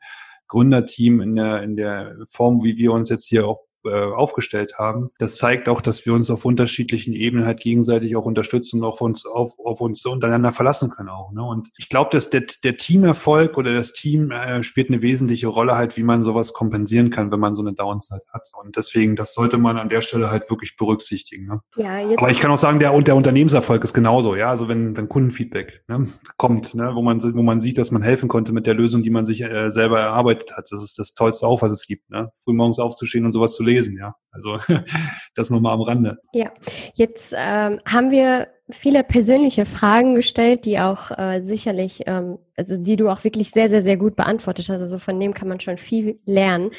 Gründerteam 0.48 1.20
in 1.20 1.34
der 1.36 1.62
in 1.62 1.76
der 1.76 2.16
Form, 2.28 2.62
wie 2.62 2.76
wir 2.76 2.92
uns 2.92 3.08
jetzt 3.08 3.26
hier 3.26 3.46
auch 3.46 3.64
aufgestellt 3.90 4.78
haben. 4.78 5.10
Das 5.18 5.36
zeigt 5.36 5.68
auch, 5.68 5.80
dass 5.80 6.06
wir 6.06 6.14
uns 6.14 6.30
auf 6.30 6.44
unterschiedlichen 6.44 7.12
Ebenen 7.12 7.46
halt 7.46 7.60
gegenseitig 7.60 8.16
auch 8.16 8.24
unterstützen 8.24 8.80
und 8.80 8.84
auf 8.86 9.00
uns, 9.00 9.26
auf, 9.26 9.52
auf 9.64 9.80
uns 9.80 10.04
untereinander 10.04 10.52
verlassen 10.52 10.90
können 10.90 11.08
auch. 11.08 11.32
Ne? 11.32 11.42
Und 11.42 11.70
ich 11.78 11.88
glaube, 11.88 12.10
dass 12.12 12.30
der, 12.30 12.44
der 12.62 12.76
Teamerfolg 12.76 13.56
oder 13.56 13.74
das 13.74 13.92
Team 13.92 14.30
äh, 14.30 14.62
spielt 14.62 14.88
eine 14.88 15.02
wesentliche 15.02 15.48
Rolle 15.48 15.76
halt, 15.76 15.96
wie 15.96 16.02
man 16.02 16.22
sowas 16.22 16.52
kompensieren 16.52 17.10
kann, 17.10 17.30
wenn 17.30 17.40
man 17.40 17.54
so 17.54 17.62
eine 17.62 17.72
Downside 17.72 18.22
hat. 18.32 18.50
Und 18.62 18.76
deswegen, 18.76 19.16
das 19.16 19.34
sollte 19.34 19.58
man 19.58 19.78
an 19.78 19.88
der 19.88 20.00
Stelle 20.00 20.30
halt 20.30 20.48
wirklich 20.50 20.76
berücksichtigen. 20.76 21.46
Ne? 21.46 21.60
Ja, 21.76 21.98
jetzt 21.98 22.18
Aber 22.18 22.30
ich 22.30 22.40
kann 22.40 22.50
auch 22.50 22.58
sagen, 22.58 22.78
der, 22.78 22.98
der 23.00 23.16
Unternehmenserfolg 23.16 23.82
ist 23.84 23.94
genauso, 23.94 24.36
ja. 24.36 24.48
Also 24.48 24.68
wenn, 24.68 24.96
wenn 24.96 25.08
Kundenfeedback 25.08 25.84
ne, 25.88 26.08
kommt, 26.36 26.74
ne, 26.74 26.92
wo 26.94 27.02
man 27.02 27.20
wo 27.22 27.42
man 27.42 27.60
sieht, 27.60 27.78
dass 27.78 27.90
man 27.90 28.02
helfen 28.02 28.28
konnte 28.28 28.52
mit 28.52 28.66
der 28.66 28.74
Lösung, 28.74 29.02
die 29.02 29.10
man 29.10 29.24
sich 29.24 29.42
äh, 29.42 29.70
selber 29.70 30.00
erarbeitet 30.00 30.56
hat. 30.56 30.66
Das 30.70 30.82
ist 30.82 30.98
das 30.98 31.14
Tollste 31.14 31.46
auch, 31.46 31.62
was 31.62 31.72
es 31.72 31.86
gibt, 31.86 32.10
ne? 32.10 32.30
Frühmorgens 32.44 32.78
aufzustehen 32.78 33.24
und 33.24 33.32
sowas 33.32 33.54
zu 33.54 33.62
lesen, 33.62 33.71
ja. 33.72 34.14
Also 34.30 34.58
das 35.34 35.50
nur 35.50 35.60
mal 35.60 35.72
am 35.72 35.82
Rande. 35.82 36.18
Ja, 36.32 36.50
jetzt 36.94 37.34
ähm, 37.36 37.80
haben 37.86 38.10
wir 38.10 38.48
viele 38.70 39.04
persönliche 39.04 39.66
Fragen 39.66 40.14
gestellt, 40.14 40.64
die 40.64 40.78
auch 40.78 41.10
äh, 41.16 41.42
sicherlich, 41.42 42.02
ähm, 42.06 42.38
also 42.56 42.76
die 42.82 42.96
du 42.96 43.08
auch 43.08 43.24
wirklich 43.24 43.50
sehr, 43.50 43.68
sehr, 43.68 43.82
sehr 43.82 43.96
gut 43.96 44.16
beantwortet 44.16 44.68
hast. 44.68 44.80
Also 44.80 44.98
von 44.98 45.18
dem 45.20 45.34
kann 45.34 45.48
man 45.48 45.60
schon 45.60 45.78
viel 45.78 46.18
lernen. 46.24 46.70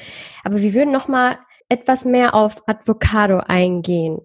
Aber 0.44 0.62
wir 0.62 0.74
würden 0.74 0.92
noch 0.92 1.08
mal 1.08 1.38
etwas 1.70 2.06
mehr 2.06 2.34
auf 2.34 2.64
Advocado 2.68 3.40
eingehen. 3.40 4.20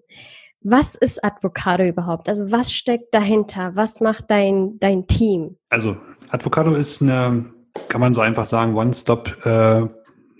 Was 0.61 0.95
ist 0.95 1.23
Advocado 1.23 1.83
überhaupt? 1.83 2.27
Also 2.27 2.51
was 2.51 2.73
steckt 2.73 3.13
dahinter? 3.13 3.71
Was 3.75 4.01
macht 4.01 4.25
dein, 4.29 4.77
dein 4.79 5.07
Team? 5.07 5.57
Also 5.69 5.95
Advocado 6.31 6.73
ist 6.75 7.01
eine, 7.01 7.45
kann 7.87 8.01
man 8.01 8.13
so 8.13 8.21
einfach 8.21 8.45
sagen, 8.45 8.75
One-Stop 8.75 9.45
äh, 9.45 9.87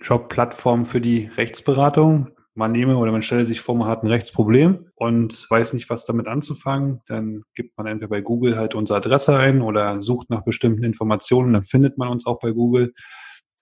Job-Plattform 0.00 0.84
für 0.84 1.00
die 1.00 1.26
Rechtsberatung. 1.36 2.30
Man 2.54 2.72
nehme 2.72 2.96
oder 2.96 3.12
man 3.12 3.22
stelle 3.22 3.44
sich 3.44 3.60
vor, 3.60 3.76
man 3.76 3.88
hat 3.88 4.02
ein 4.02 4.08
Rechtsproblem 4.08 4.90
und 4.96 5.46
weiß 5.48 5.72
nicht, 5.72 5.88
was 5.88 6.04
damit 6.04 6.26
anzufangen. 6.26 7.00
Dann 7.06 7.42
gibt 7.54 7.78
man 7.78 7.86
entweder 7.86 8.08
bei 8.08 8.20
Google 8.20 8.56
halt 8.56 8.74
unsere 8.74 8.98
Adresse 8.98 9.36
ein 9.36 9.62
oder 9.62 10.02
sucht 10.02 10.30
nach 10.30 10.42
bestimmten 10.42 10.84
Informationen, 10.84 11.52
dann 11.52 11.64
findet 11.64 11.96
man 11.96 12.08
uns 12.08 12.26
auch 12.26 12.40
bei 12.40 12.50
Google 12.50 12.92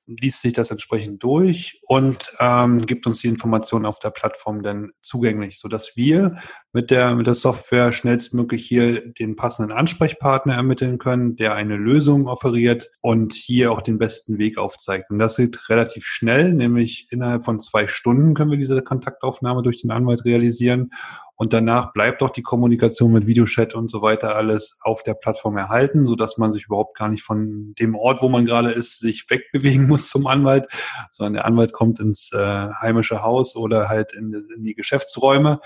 liest 0.09 0.41
sich 0.41 0.55
das 0.55 0.71
entsprechend 0.71 1.23
durch 1.23 1.81
und 1.87 2.31
ähm, 2.41 2.79
gibt 2.79 3.07
uns 3.07 3.21
die 3.21 3.29
Informationen 3.29 3.85
auf 3.85 3.99
der 3.99 4.11
Plattform 4.11 4.63
dann 4.63 4.91
zugänglich, 5.03 5.59
so 5.59 5.69
dass 5.69 5.97
wir 5.97 6.37
mit 6.73 6.91
der 6.91 7.15
mit 7.15 7.27
der 7.27 7.35
Software 7.35 7.93
schnellstmöglich 7.93 8.67
hier 8.67 9.13
den 9.13 9.37
passenden 9.37 9.73
Ansprechpartner 9.73 10.55
ermitteln 10.55 10.99
können, 10.99 11.37
der 11.37 11.55
eine 11.55 11.77
Lösung 11.77 12.27
offeriert 12.27 12.91
und 13.03 13.35
hier 13.35 13.71
auch 13.71 13.83
den 13.83 13.99
besten 13.99 14.39
Weg 14.39 14.57
aufzeigt. 14.57 15.11
Und 15.11 15.19
das 15.19 15.37
geht 15.37 15.69
relativ 15.69 16.05
schnell, 16.05 16.55
nämlich 16.55 17.09
innerhalb 17.11 17.45
von 17.45 17.59
zwei 17.59 17.87
Stunden 17.87 18.35
können 18.35 18.51
wir 18.51 18.59
diese 18.59 18.83
Kontaktaufnahme 18.83 19.63
durch 19.63 19.83
den 19.83 19.91
Anwalt 19.91 20.25
realisieren 20.25 20.91
und 21.41 21.53
danach 21.53 21.93
bleibt 21.93 22.21
auch 22.23 22.31
die 22.31 22.43
Kommunikation 22.43 23.13
mit 23.13 23.29
Videochat 23.29 23.77
und 23.77 23.89
so 23.89 24.03
weiter 24.03 24.35
alles 24.35 24.81
auf 24.83 25.05
der 25.05 25.15
Plattform 25.15 25.57
erhalten, 25.57 26.09
so 26.09 26.17
dass 26.17 26.37
man 26.37 26.51
sich 26.51 26.67
überhaupt 26.67 26.99
gar 26.99 27.09
nicht 27.09 27.23
von 27.23 27.75
dem 27.79 27.95
Ort, 27.95 28.23
wo 28.23 28.29
man 28.29 28.45
gerade 28.45 28.73
ist, 28.73 28.99
sich 28.99 29.25
wegbewegen 29.29 29.87
muss 29.89 30.09
zum 30.09 30.27
Anwalt, 30.27 30.67
sondern 31.13 31.35
der 31.35 31.45
Anwalt 31.45 31.73
kommt 31.73 32.01
ins 32.01 32.33
äh, 32.33 32.69
heimische 32.81 33.23
Haus 33.23 33.55
oder 33.55 33.89
halt 33.89 34.13
in, 34.15 34.35
in 34.35 34.65
die 34.65 34.75
Geschäftsräume. 34.75 35.61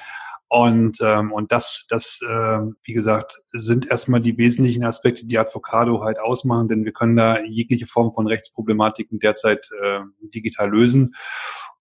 Und, 0.54 0.98
ähm, 1.00 1.32
und 1.32 1.50
das, 1.50 1.86
das 1.88 2.20
äh, 2.20 2.58
wie 2.82 2.92
gesagt, 2.92 3.40
sind 3.46 3.90
erstmal 3.90 4.20
die 4.20 4.36
wesentlichen 4.36 4.84
Aspekte, 4.84 5.26
die 5.26 5.38
Advocado 5.38 6.04
halt 6.04 6.18
ausmachen, 6.20 6.68
denn 6.68 6.84
wir 6.84 6.92
können 6.92 7.16
da 7.16 7.40
jegliche 7.40 7.86
Form 7.86 8.12
von 8.12 8.26
Rechtsproblematiken 8.26 9.18
derzeit 9.18 9.70
äh, 9.80 10.00
digital 10.20 10.68
lösen. 10.68 11.14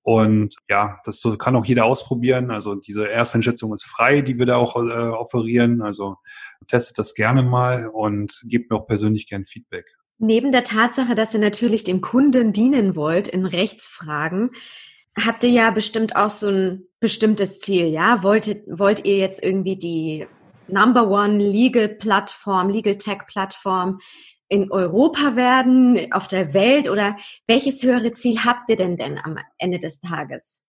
Und 0.03 0.55
ja, 0.69 0.99
das 1.03 1.21
kann 1.37 1.57
auch 1.57 1.65
jeder 1.65 1.83
ausprobieren. 1.83 2.49
Also 2.49 2.75
diese 2.75 3.09
Ersteinschätzung 3.09 3.73
ist 3.73 3.83
frei, 3.83 4.21
die 4.21 4.39
wir 4.39 4.45
da 4.45 4.55
auch 4.55 4.77
äh, 4.77 5.09
offerieren. 5.09 5.81
Also 5.81 6.15
testet 6.69 6.97
das 6.97 7.13
gerne 7.13 7.43
mal 7.43 7.89
und 7.89 8.39
gebt 8.47 8.71
mir 8.71 8.77
auch 8.77 8.87
persönlich 8.87 9.27
gern 9.27 9.45
Feedback. 9.45 9.97
Neben 10.17 10.53
der 10.53 10.63
Tatsache, 10.63 11.13
dass 11.13 11.33
ihr 11.33 11.41
natürlich 11.41 11.83
dem 11.83 11.99
Kunden 11.99 12.53
dienen 12.53 12.95
wollt 12.95 13.27
in 13.27 13.45
Rechtsfragen, 13.45 14.51
habt 15.17 15.43
ihr 15.43 15.49
ja 15.49 15.71
bestimmt 15.71 16.15
auch 16.15 16.29
so 16.29 16.49
ein 16.49 16.83
bestimmtes 16.99 17.59
Ziel, 17.59 17.87
ja? 17.87 18.23
Wolltet, 18.23 18.63
wollt 18.67 19.05
ihr 19.05 19.17
jetzt 19.17 19.43
irgendwie 19.43 19.75
die 19.75 20.27
Number 20.67 21.09
One 21.09 21.37
Legal 21.37 21.89
Plattform, 21.89 22.69
Legal 22.69 22.97
Tech 22.97 23.19
Plattform 23.27 23.99
in 24.47 24.71
Europa 24.71 25.35
werden, 25.35 26.11
auf 26.11 26.27
der 26.27 26.53
Welt 26.53 26.89
oder 26.89 27.15
welches 27.47 27.83
höhere 27.83 28.11
Ziel 28.11 28.39
habt 28.43 28.69
ihr 28.69 28.75
denn 28.75 28.97
denn 28.97 29.17
am 29.17 29.37
Ende 29.57 29.79
des 29.79 30.01
Tages? 30.01 30.65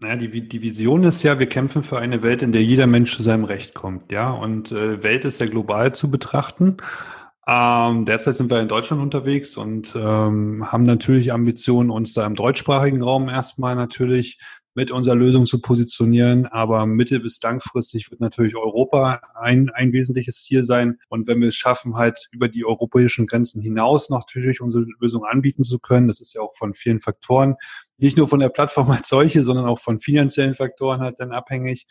Naja, 0.00 0.16
die, 0.16 0.48
die 0.48 0.62
Vision 0.62 1.04
ist 1.04 1.22
ja, 1.22 1.38
wir 1.38 1.48
kämpfen 1.48 1.82
für 1.82 1.98
eine 1.98 2.22
Welt, 2.22 2.42
in 2.42 2.52
der 2.52 2.62
jeder 2.62 2.86
Mensch 2.86 3.16
zu 3.16 3.22
seinem 3.22 3.44
Recht 3.44 3.74
kommt, 3.74 4.12
ja. 4.12 4.30
Und 4.30 4.70
äh, 4.70 5.02
Welt 5.02 5.24
ist 5.24 5.40
ja 5.40 5.46
global 5.46 5.94
zu 5.94 6.10
betrachten. 6.10 6.76
Ähm, 7.48 8.06
derzeit 8.06 8.34
sind 8.34 8.50
wir 8.50 8.60
in 8.60 8.66
Deutschland 8.66 9.00
unterwegs 9.00 9.56
und 9.56 9.94
ähm, 9.94 10.66
haben 10.72 10.82
natürlich 10.82 11.32
Ambitionen, 11.32 11.90
uns 11.90 12.12
da 12.12 12.26
im 12.26 12.34
deutschsprachigen 12.34 13.02
Raum 13.02 13.28
erstmal 13.28 13.76
natürlich 13.76 14.40
mit 14.74 14.90
unserer 14.90 15.14
Lösung 15.14 15.46
zu 15.46 15.60
positionieren. 15.60 16.46
Aber 16.46 16.86
mittel- 16.86 17.20
bis 17.20 17.40
langfristig 17.40 18.10
wird 18.10 18.20
natürlich 18.20 18.56
Europa 18.56 19.20
ein, 19.40 19.70
ein 19.72 19.92
wesentliches 19.92 20.42
Ziel 20.42 20.64
sein. 20.64 20.98
Und 21.08 21.28
wenn 21.28 21.40
wir 21.40 21.48
es 21.48 21.54
schaffen, 21.54 21.94
halt 21.94 22.28
über 22.32 22.48
die 22.48 22.64
europäischen 22.66 23.28
Grenzen 23.28 23.62
hinaus 23.62 24.10
natürlich 24.10 24.60
unsere 24.60 24.84
Lösung 25.00 25.24
anbieten 25.24 25.62
zu 25.62 25.78
können, 25.78 26.08
das 26.08 26.20
ist 26.20 26.34
ja 26.34 26.42
auch 26.42 26.56
von 26.56 26.74
vielen 26.74 27.00
Faktoren, 27.00 27.54
nicht 27.96 28.16
nur 28.16 28.28
von 28.28 28.40
der 28.40 28.48
Plattform 28.48 28.90
als 28.90 29.08
solche, 29.08 29.44
sondern 29.44 29.66
auch 29.66 29.78
von 29.78 30.00
finanziellen 30.00 30.56
Faktoren 30.56 31.00
halt 31.00 31.20
dann 31.20 31.30
abhängig, 31.30 31.86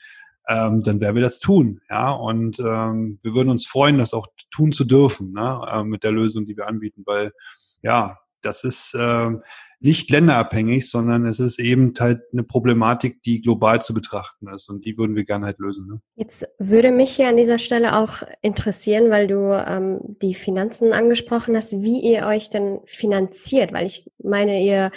ähm, 0.47 0.83
dann 0.83 0.99
werden 0.99 1.15
wir 1.15 1.21
das 1.21 1.39
tun. 1.39 1.81
Ja, 1.89 2.11
und 2.11 2.59
ähm, 2.59 3.19
wir 3.21 3.33
würden 3.33 3.49
uns 3.49 3.65
freuen, 3.65 3.97
das 3.97 4.13
auch 4.13 4.27
tun 4.51 4.71
zu 4.71 4.85
dürfen, 4.85 5.33
ne, 5.33 5.61
äh, 5.71 5.83
mit 5.83 6.03
der 6.03 6.11
Lösung, 6.11 6.45
die 6.45 6.55
wir 6.57 6.67
anbieten, 6.67 7.03
weil 7.05 7.31
ja, 7.81 8.17
das 8.41 8.63
ist 8.63 8.93
äh, 8.93 9.31
nicht 9.79 10.09
länderabhängig, 10.09 10.89
sondern 10.89 11.25
es 11.25 11.39
ist 11.39 11.59
eben 11.59 11.93
halt 11.99 12.21
eine 12.31 12.43
Problematik, 12.43 13.21
die 13.23 13.41
global 13.41 13.81
zu 13.81 13.93
betrachten 13.93 14.47
ist 14.47 14.69
und 14.69 14.85
die 14.85 14.97
würden 14.97 15.15
wir 15.15 15.25
gerne 15.25 15.45
halt 15.45 15.59
lösen. 15.59 15.87
Ne? 15.87 16.01
Jetzt 16.15 16.47
würde 16.57 16.91
mich 16.91 17.11
hier 17.11 17.27
an 17.27 17.37
dieser 17.37 17.59
Stelle 17.59 17.97
auch 17.97 18.23
interessieren, 18.41 19.09
weil 19.09 19.27
du 19.27 19.51
ähm, 19.53 19.99
die 20.21 20.33
Finanzen 20.33 20.93
angesprochen 20.93 21.55
hast, 21.55 21.73
wie 21.83 21.99
ihr 22.01 22.25
euch 22.25 22.49
denn 22.49 22.79
finanziert, 22.85 23.73
weil 23.73 23.85
ich 23.85 24.09
meine, 24.23 24.63
ihr 24.63 24.91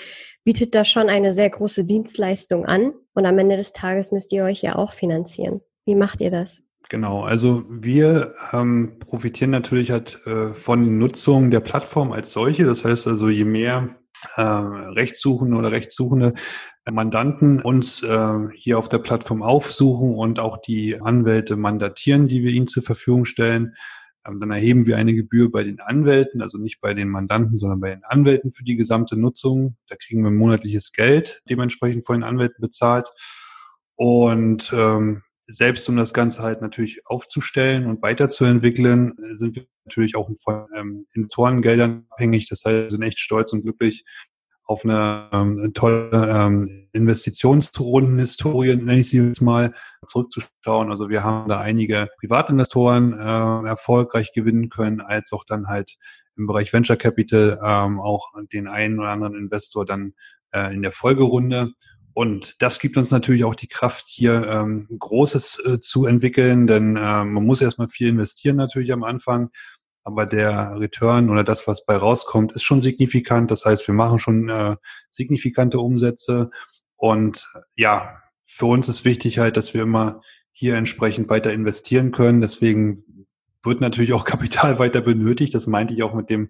bietet 0.45 0.75
da 0.75 0.85
schon 0.85 1.11
eine 1.11 1.35
sehr 1.35 1.50
große 1.50 1.85
Dienstleistung 1.85 2.64
an 2.64 2.95
und 3.18 3.26
am 3.26 3.38
Ende 3.38 3.56
des 3.56 3.72
Tages 3.72 4.12
müsst 4.12 4.32
ihr 4.32 4.44
euch 4.44 4.62
ja 4.62 4.76
auch 4.76 4.92
finanzieren. 4.92 5.60
Wie 5.84 5.96
macht 5.96 6.20
ihr 6.20 6.30
das? 6.30 6.62
Genau, 6.88 7.22
also 7.22 7.64
wir 7.68 8.32
ähm, 8.52 8.98
profitieren 9.00 9.50
natürlich 9.50 9.90
halt 9.90 10.20
äh, 10.25 10.54
von 10.54 10.98
Nutzung 10.98 11.50
der 11.50 11.60
Plattform 11.60 12.12
als 12.12 12.30
solche. 12.30 12.64
Das 12.64 12.84
heißt 12.84 13.08
also, 13.08 13.28
je 13.28 13.44
mehr 13.44 13.96
äh, 14.37 14.42
Rechtssuchende 14.42 15.56
oder 15.56 15.72
Rechtssuchende 15.72 16.34
Mandanten 16.90 17.60
uns 17.60 18.02
äh, 18.02 18.48
hier 18.54 18.78
auf 18.78 18.88
der 18.88 18.98
Plattform 18.98 19.42
aufsuchen 19.42 20.14
und 20.14 20.38
auch 20.38 20.56
die 20.56 21.00
Anwälte 21.00 21.56
mandatieren, 21.56 22.28
die 22.28 22.42
wir 22.42 22.52
ihnen 22.52 22.68
zur 22.68 22.82
Verfügung 22.82 23.25
stellen. 23.25 23.75
Dann 24.40 24.50
erheben 24.50 24.87
wir 24.87 24.97
eine 24.97 25.14
Gebühr 25.14 25.50
bei 25.50 25.64
den 25.64 25.80
Anwälten, 25.80 26.42
also 26.42 26.58
nicht 26.58 26.80
bei 26.80 26.94
den 26.94 27.08
Mandanten, 27.08 27.58
sondern 27.58 27.80
bei 27.80 27.90
den 27.90 28.04
Anwälten 28.04 28.52
für 28.52 28.64
die 28.64 28.76
gesamte 28.76 29.16
Nutzung. 29.16 29.76
Da 29.88 29.97
kriegen 29.97 30.23
wir 30.23 30.30
monatliches 30.30 30.92
Geld 30.92 31.42
dementsprechend 31.49 32.04
von 32.04 32.16
den 32.16 32.25
Anwälten 32.25 32.61
bezahlt. 32.61 33.08
Und 33.97 34.73
ähm, 34.75 35.23
selbst 35.44 35.88
um 35.88 35.97
das 35.97 36.12
Ganze 36.12 36.42
halt 36.42 36.61
natürlich 36.61 37.00
aufzustellen 37.06 37.87
und 37.87 38.02
weiterzuentwickeln, 38.02 39.14
sind 39.32 39.56
wir 39.56 39.66
natürlich 39.87 40.14
auch 40.14 40.30
von 40.42 40.66
ähm, 40.76 41.06
Investorengeldern 41.14 42.04
abhängig. 42.11 42.49
Das 42.49 42.64
heißt, 42.64 42.82
wir 42.85 42.90
sind 42.90 43.02
echt 43.02 43.18
stolz 43.18 43.52
und 43.54 43.62
glücklich 43.62 44.04
auf 44.68 44.84
eine 44.84 45.30
ähm, 45.32 45.72
tolle 45.72 46.10
ähm, 46.12 46.88
Investitionsrundenhistorie, 46.92 48.76
nenne 48.76 48.98
ich 48.98 49.08
sie 49.08 49.18
jetzt 49.18 49.40
mal, 49.40 49.72
zurückzuschauen. 50.06 50.90
Also 50.90 51.08
wir 51.08 51.25
haben 51.25 51.48
da 51.48 51.58
einige 51.58 52.08
Privatinvestoren 52.20 53.14
äh, 53.14 53.68
erfolgreich 53.68 54.32
gewinnen 54.34 54.68
können, 54.68 55.00
als 55.00 55.32
auch 55.32 55.44
dann 55.44 55.68
halt 55.68 55.96
im 56.37 56.46
Bereich 56.46 56.72
Venture 56.72 56.96
Capital 56.96 57.58
ähm, 57.64 57.98
auch 57.98 58.30
den 58.52 58.68
einen 58.68 58.98
oder 58.98 59.08
anderen 59.08 59.34
Investor 59.37 59.87
dann 59.87 60.12
äh, 60.52 60.72
in 60.75 60.82
der 60.82 60.92
Folgerunde. 60.92 61.72
Und 62.12 62.60
das 62.60 62.78
gibt 62.78 62.98
uns 62.98 63.10
natürlich 63.10 63.44
auch 63.44 63.54
die 63.54 63.68
Kraft, 63.68 64.04
hier 64.08 64.46
ähm, 64.48 64.87
Großes 64.98 65.64
äh, 65.64 65.80
zu 65.80 66.04
entwickeln, 66.04 66.66
denn 66.66 66.96
äh, 66.96 67.25
man 67.25 67.46
muss 67.46 67.62
erstmal 67.62 67.88
viel 67.88 68.08
investieren 68.08 68.56
natürlich 68.56 68.92
am 68.92 69.04
Anfang, 69.04 69.50
aber 70.05 70.26
der 70.26 70.78
Return 70.78 71.31
oder 71.31 71.45
das, 71.45 71.67
was 71.67 71.85
bei 71.85 71.97
rauskommt, 71.97 72.52
ist 72.52 72.62
schon 72.62 72.83
signifikant. 72.83 73.50
Das 73.50 73.64
heißt, 73.64 73.87
wir 73.87 73.95
machen 73.95 74.19
schon 74.19 74.49
äh, 74.49 74.76
signifikante 75.11 75.78
Umsätze 75.78 76.50
und 76.97 77.49
ja, 77.76 78.23
für 78.45 78.67
uns 78.67 78.88
ist 78.88 79.05
wichtig 79.05 79.38
halt, 79.38 79.57
dass 79.57 79.75
wir 79.75 79.83
immer 79.83 80.23
hier 80.52 80.76
entsprechend 80.76 81.28
weiter 81.28 81.52
investieren 81.52 82.11
können. 82.11 82.40
Deswegen 82.40 83.17
wird 83.62 83.81
natürlich 83.81 84.12
auch 84.12 84.25
Kapital 84.27 84.79
weiter 84.79 85.00
benötigt. 85.00 85.55
Das 85.55 85.67
meinte 85.67 85.95
ich 85.95 86.03
auch 86.03 86.15
mit 86.15 86.31
dem, 86.31 86.49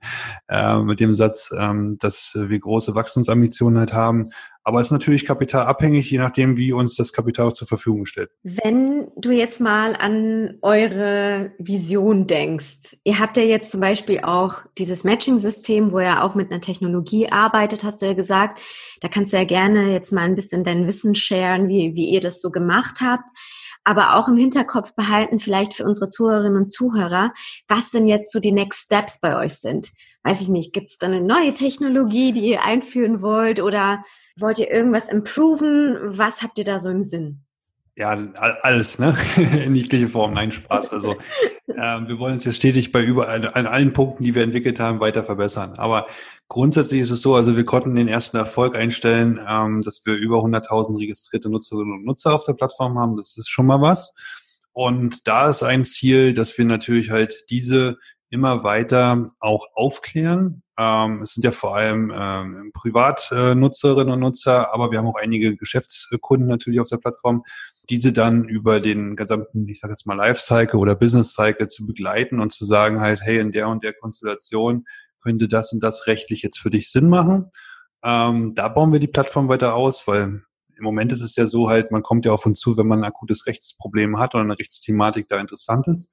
äh, 0.49 0.79
mit 0.79 1.01
dem 1.01 1.15
Satz, 1.15 1.53
ähm, 1.57 1.97
dass 2.01 2.33
wir 2.35 2.59
große 2.59 2.95
Wachstumsambitionen 2.95 3.79
halt 3.79 3.93
haben. 3.93 4.31
Aber 4.69 4.81
es 4.81 4.89
ist 4.89 4.93
natürlich 4.93 5.25
kapitalabhängig, 5.25 6.11
je 6.11 6.19
nachdem, 6.19 6.59
wie 6.59 6.75
uns 6.75 6.95
das 6.95 7.15
Kapital 7.15 7.55
zur 7.55 7.67
Verfügung 7.67 8.05
stellt. 8.05 8.29
Wenn 8.43 9.09
du 9.17 9.31
jetzt 9.31 9.63
mal 9.63 9.97
an 9.97 10.59
eure 10.61 11.53
Vision 11.59 12.27
denkst, 12.27 12.99
ihr 13.03 13.19
habt 13.19 13.39
ja 13.39 13.45
jetzt 13.45 13.71
zum 13.71 13.81
Beispiel 13.81 14.21
auch 14.21 14.57
dieses 14.77 15.05
Matching-System, 15.05 15.91
wo 15.91 16.01
ihr 16.01 16.23
auch 16.23 16.35
mit 16.35 16.51
einer 16.51 16.61
Technologie 16.61 17.31
arbeitet, 17.31 17.83
hast 17.83 18.03
du 18.03 18.07
ja 18.07 18.13
gesagt. 18.13 18.61
Da 19.01 19.09
kannst 19.09 19.33
du 19.33 19.39
ja 19.39 19.45
gerne 19.45 19.91
jetzt 19.91 20.13
mal 20.13 20.25
ein 20.25 20.35
bisschen 20.35 20.65
dein 20.65 20.87
Wissen 20.87 21.15
sharen, 21.15 21.69
wie, 21.69 21.95
wie 21.95 22.11
ihr 22.11 22.21
das 22.21 22.43
so 22.43 22.51
gemacht 22.51 22.97
habt 23.01 23.25
aber 23.89 24.17
auch 24.17 24.29
im 24.29 24.37
Hinterkopf 24.37 24.95
behalten, 24.95 25.41
vielleicht 25.41 25.73
für 25.73 25.85
unsere 25.85 26.11
Zuhörerinnen 26.11 26.59
und 26.59 26.71
Zuhörer, 26.71 27.33
was 27.69 27.91
denn 27.91 28.07
jetzt 28.07 28.31
so 28.31 28.39
die 28.39 28.53
Next 28.53 28.83
Steps 28.83 29.19
bei 29.19 29.35
euch 29.35 29.55
sind. 29.55 29.93
Weiß 30.25 30.43
ich 30.43 30.51
nicht, 30.51 30.75
gibt 30.75 30.91
es 30.91 30.99
da 30.99 31.07
eine 31.07 31.23
neue 31.23 31.55
Technologie, 31.55 32.33
die 32.33 32.51
ihr 32.51 32.63
einführen 32.63 33.23
wollt 33.23 33.63
oder 33.63 34.05
wollt 34.37 34.59
ihr 34.59 34.71
irgendwas 34.71 35.09
improven? 35.09 35.97
Was 36.03 36.43
habt 36.43 36.59
ihr 36.59 36.65
da 36.65 36.81
so 36.81 36.91
im 36.91 37.03
Sinn? 37.03 37.47
Ja, 37.99 38.17
alles, 38.63 39.01
ne? 39.01 39.17
In 39.65 39.75
jegliche 39.75 40.07
Form, 40.07 40.35
nein, 40.35 40.53
Spaß. 40.53 40.93
Also 40.93 41.17
äh, 41.67 41.75
wir 41.75 42.21
wollen 42.21 42.35
uns 42.35 42.45
ja 42.45 42.53
stetig 42.53 42.93
bei 42.93 43.03
überall, 43.03 43.51
an 43.53 43.67
allen 43.67 43.93
Punkten, 43.93 44.23
die 44.23 44.37
wir 44.37 44.45
entwickelt 44.45 44.79
haben, 44.79 45.01
weiter 45.01 45.25
verbessern. 45.25 45.73
Aber 45.79 46.07
grundsätzlich 46.47 47.01
ist 47.01 47.11
es 47.11 47.23
so, 47.23 47.35
also 47.35 47.57
wir 47.57 47.65
konnten 47.65 47.97
den 47.97 48.07
ersten 48.07 48.37
Erfolg 48.37 48.77
einstellen, 48.77 49.41
ähm, 49.45 49.83
dass 49.83 50.07
wir 50.07 50.15
über 50.15 50.37
100.000 50.37 50.97
registrierte 50.97 51.51
Nutzerinnen 51.51 51.93
und 51.93 52.05
Nutzer 52.05 52.37
auf 52.37 52.45
der 52.45 52.53
Plattform 52.53 52.97
haben. 53.01 53.17
Das 53.17 53.37
ist 53.37 53.51
schon 53.51 53.67
mal 53.67 53.81
was. 53.81 54.15
Und 54.73 55.27
da 55.27 55.51
ist 55.51 55.65
ein 55.65 55.85
Ziel, 55.85 56.35
dass 56.35 56.57
wir 56.57 56.67
natürlich 56.67 57.11
halt 57.11 57.51
diese 57.51 57.99
immer 58.31 58.63
weiter 58.63 59.27
auch 59.41 59.67
aufklären. 59.75 60.63
Ähm, 60.79 61.23
es 61.23 61.33
sind 61.33 61.45
ja 61.45 61.51
vor 61.51 61.77
allem 61.77 62.13
ähm, 62.15 62.71
Privatnutzerinnen 62.73 64.13
und 64.13 64.21
Nutzer, 64.21 64.73
aber 64.73 64.93
wir 64.93 64.99
haben 64.99 65.09
auch 65.09 65.17
einige 65.21 65.57
Geschäftskunden 65.57 66.47
natürlich 66.47 66.79
auf 66.79 66.87
der 66.89 66.99
Plattform, 66.99 67.43
diese 67.91 68.13
dann 68.13 68.45
über 68.45 68.79
den 68.79 69.17
gesamten, 69.17 69.67
ich 69.69 69.81
sage 69.81 69.93
jetzt 69.93 70.07
mal 70.07 70.15
Lifecycle 70.15 70.79
oder 70.79 70.95
Business 70.95 71.33
Cycle 71.33 71.67
zu 71.67 71.85
begleiten 71.85 72.39
und 72.39 72.53
zu 72.53 72.65
sagen 72.65 73.01
halt, 73.01 73.23
hey, 73.23 73.41
in 73.41 73.51
der 73.51 73.69
und 73.69 73.83
der 73.83 73.93
Konstellation 73.93 74.85
könnte 75.21 75.49
das 75.49 75.73
und 75.73 75.83
das 75.83 76.07
rechtlich 76.07 76.43
jetzt 76.43 76.61
für 76.61 76.71
dich 76.71 76.91
Sinn 76.93 77.09
machen. 77.09 77.51
Ähm, 78.05 78.55
da 78.55 78.69
bauen 78.69 78.93
wir 78.93 79.01
die 79.01 79.09
Plattform 79.09 79.49
weiter 79.49 79.75
aus, 79.75 80.07
weil 80.07 80.43
im 80.77 80.85
Moment 80.85 81.13
ist 81.13 81.23
es 81.23 81.35
ja 81.35 81.47
so 81.47 81.69
halt, 81.69 81.91
man 81.91 82.03
kommt 82.05 82.25
ja 82.25 82.31
auf 82.31 82.47
uns 82.47 82.61
zu, 82.61 82.77
wenn 82.77 82.87
man 82.87 83.01
ein 83.01 83.09
akutes 83.09 83.47
Rechtsproblem 83.47 84.19
hat 84.19 84.37
oder 84.37 84.45
eine 84.45 84.59
Rechtsthematik 84.59 85.29
da 85.29 85.41
interessant 85.41 85.89
ist. 85.89 86.13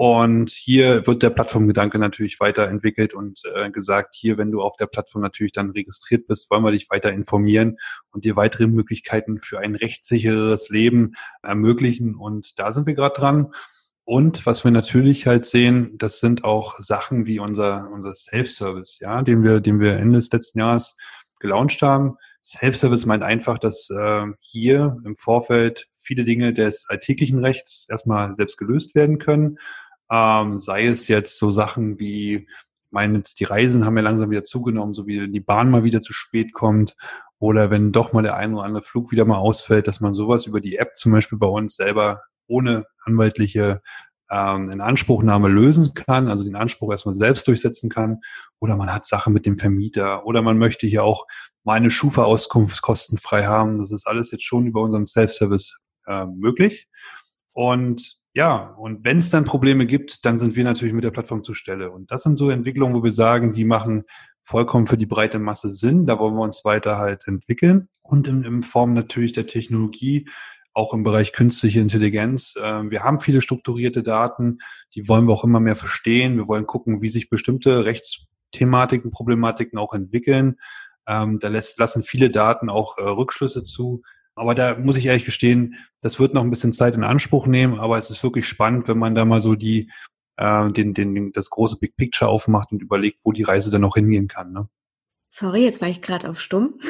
Und 0.00 0.50
hier 0.50 1.04
wird 1.08 1.24
der 1.24 1.30
Plattformgedanke 1.30 1.98
natürlich 1.98 2.38
weiterentwickelt 2.38 3.14
und 3.14 3.40
äh, 3.52 3.68
gesagt, 3.72 4.14
hier, 4.14 4.38
wenn 4.38 4.52
du 4.52 4.62
auf 4.62 4.76
der 4.76 4.86
Plattform 4.86 5.22
natürlich 5.22 5.50
dann 5.50 5.70
registriert 5.70 6.28
bist, 6.28 6.52
wollen 6.52 6.62
wir 6.62 6.70
dich 6.70 6.88
weiter 6.88 7.10
informieren 7.10 7.78
und 8.12 8.24
dir 8.24 8.36
weitere 8.36 8.68
Möglichkeiten 8.68 9.40
für 9.40 9.58
ein 9.58 9.74
rechtssicheres 9.74 10.68
Leben 10.68 11.14
ermöglichen. 11.42 12.14
Und 12.14 12.60
da 12.60 12.70
sind 12.70 12.86
wir 12.86 12.94
gerade 12.94 13.18
dran. 13.18 13.52
Und 14.04 14.46
was 14.46 14.62
wir 14.62 14.70
natürlich 14.70 15.26
halt 15.26 15.46
sehen, 15.46 15.98
das 15.98 16.20
sind 16.20 16.44
auch 16.44 16.78
Sachen 16.78 17.26
wie 17.26 17.40
unser, 17.40 17.90
unser 17.90 18.14
Self-Service, 18.14 19.00
ja, 19.00 19.22
den 19.22 19.42
wir, 19.42 19.58
den 19.58 19.80
wir 19.80 19.96
Ende 19.96 20.18
des 20.18 20.30
letzten 20.30 20.60
Jahres 20.60 20.96
gelauncht 21.40 21.82
haben. 21.82 22.14
Self-Service 22.44 23.04
meint 23.06 23.24
einfach, 23.24 23.58
dass 23.58 23.90
äh, 23.90 24.26
hier 24.38 24.96
im 25.04 25.16
Vorfeld 25.16 25.88
viele 25.92 26.22
Dinge 26.22 26.52
des 26.52 26.86
alltäglichen 26.88 27.40
Rechts 27.40 27.88
erstmal 27.90 28.32
selbst 28.36 28.58
gelöst 28.58 28.94
werden 28.94 29.18
können 29.18 29.58
ähm, 30.10 30.58
sei 30.58 30.86
es 30.86 31.08
jetzt 31.08 31.38
so 31.38 31.50
Sachen 31.50 31.98
wie, 31.98 32.34
ich 32.34 32.46
meine, 32.90 33.18
jetzt 33.18 33.40
die 33.40 33.44
Reisen 33.44 33.84
haben 33.84 33.96
ja 33.96 34.02
langsam 34.02 34.30
wieder 34.30 34.44
zugenommen, 34.44 34.94
so 34.94 35.06
wie 35.06 35.30
die 35.30 35.40
Bahn 35.40 35.70
mal 35.70 35.84
wieder 35.84 36.02
zu 36.02 36.12
spät 36.12 36.52
kommt 36.52 36.96
oder 37.38 37.70
wenn 37.70 37.92
doch 37.92 38.12
mal 38.12 38.22
der 38.22 38.36
ein 38.36 38.54
oder 38.54 38.64
andere 38.64 38.82
Flug 38.82 39.12
wieder 39.12 39.24
mal 39.24 39.38
ausfällt, 39.38 39.86
dass 39.86 40.00
man 40.00 40.12
sowas 40.12 40.46
über 40.46 40.60
die 40.60 40.76
App 40.76 40.96
zum 40.96 41.12
Beispiel 41.12 41.38
bei 41.38 41.46
uns 41.46 41.76
selber 41.76 42.22
ohne 42.46 42.84
anwaltliche 43.04 43.80
ähm, 44.30 44.70
in 44.70 44.80
Anspruchnahme 44.80 45.48
lösen 45.48 45.94
kann, 45.94 46.28
also 46.28 46.44
den 46.44 46.56
Anspruch 46.56 46.90
erstmal 46.90 47.14
selbst 47.14 47.46
durchsetzen 47.48 47.90
kann, 47.90 48.20
oder 48.60 48.76
man 48.76 48.92
hat 48.92 49.06
Sachen 49.06 49.32
mit 49.32 49.46
dem 49.46 49.56
Vermieter, 49.56 50.26
oder 50.26 50.42
man 50.42 50.58
möchte 50.58 50.86
hier 50.86 51.04
auch 51.04 51.26
meine 51.64 51.90
Schufa-Auskunft 51.90 52.82
kostenfrei 52.82 53.46
haben. 53.46 53.78
Das 53.78 53.92
ist 53.92 54.06
alles 54.06 54.30
jetzt 54.30 54.44
schon 54.44 54.66
über 54.66 54.80
unseren 54.80 55.04
Self-Service 55.04 55.76
äh, 56.06 56.26
möglich. 56.26 56.88
Und 57.52 58.17
ja, 58.34 58.74
und 58.78 59.04
wenn 59.04 59.18
es 59.18 59.30
dann 59.30 59.44
Probleme 59.44 59.86
gibt, 59.86 60.24
dann 60.24 60.38
sind 60.38 60.54
wir 60.54 60.64
natürlich 60.64 60.94
mit 60.94 61.04
der 61.04 61.10
Plattform 61.10 61.42
zur 61.42 61.54
Stelle. 61.54 61.90
Und 61.90 62.10
das 62.10 62.22
sind 62.22 62.36
so 62.36 62.50
Entwicklungen, 62.50 62.94
wo 62.94 63.02
wir 63.02 63.12
sagen, 63.12 63.52
die 63.52 63.64
machen 63.64 64.04
vollkommen 64.42 64.86
für 64.86 64.98
die 64.98 65.06
breite 65.06 65.38
Masse 65.38 65.70
Sinn. 65.70 66.06
Da 66.06 66.18
wollen 66.18 66.34
wir 66.34 66.42
uns 66.42 66.64
weiter 66.64 66.98
halt 66.98 67.26
entwickeln. 67.26 67.88
Und 68.02 68.28
in, 68.28 68.44
in 68.44 68.62
Form 68.62 68.94
natürlich 68.94 69.32
der 69.32 69.46
Technologie, 69.46 70.28
auch 70.78 70.94
im 70.94 71.02
Bereich 71.02 71.32
künstliche 71.32 71.80
Intelligenz. 71.80 72.54
Äh, 72.56 72.90
wir 72.90 73.02
haben 73.02 73.18
viele 73.18 73.40
strukturierte 73.40 74.02
Daten, 74.02 74.58
die 74.94 75.08
wollen 75.08 75.26
wir 75.26 75.32
auch 75.32 75.44
immer 75.44 75.60
mehr 75.60 75.76
verstehen. 75.76 76.36
Wir 76.36 76.46
wollen 76.46 76.66
gucken, 76.66 77.02
wie 77.02 77.08
sich 77.08 77.30
bestimmte 77.30 77.84
Rechtsthematiken, 77.84 79.10
Problematiken 79.10 79.78
auch 79.78 79.92
entwickeln. 79.92 80.56
Ähm, 81.06 81.40
da 81.40 81.48
lässt, 81.48 81.78
lassen 81.78 82.04
viele 82.04 82.30
Daten 82.30 82.70
auch 82.70 82.98
äh, 82.98 83.02
Rückschlüsse 83.02 83.64
zu. 83.64 84.02
Aber 84.38 84.54
da 84.54 84.78
muss 84.78 84.96
ich 84.96 85.06
ehrlich 85.06 85.24
gestehen, 85.24 85.74
das 86.00 86.20
wird 86.20 86.34
noch 86.34 86.42
ein 86.42 86.50
bisschen 86.50 86.72
Zeit 86.72 86.96
in 86.96 87.04
Anspruch 87.04 87.46
nehmen, 87.46 87.78
aber 87.78 87.98
es 87.98 88.10
ist 88.10 88.22
wirklich 88.22 88.46
spannend, 88.46 88.88
wenn 88.88 88.98
man 88.98 89.14
da 89.14 89.24
mal 89.24 89.40
so 89.40 89.54
die, 89.54 89.90
äh, 90.36 90.70
den, 90.72 90.94
den, 90.94 91.32
das 91.32 91.50
große 91.50 91.78
Big 91.78 91.96
Picture 91.96 92.30
aufmacht 92.30 92.72
und 92.72 92.82
überlegt, 92.82 93.20
wo 93.24 93.32
die 93.32 93.42
Reise 93.42 93.70
dann 93.70 93.82
noch 93.82 93.96
hingehen 93.96 94.28
kann. 94.28 94.52
Ne? 94.52 94.68
Sorry, 95.30 95.64
jetzt 95.64 95.82
war 95.82 95.88
ich 95.88 96.00
gerade 96.00 96.30
auf 96.30 96.40
stumm. 96.40 96.80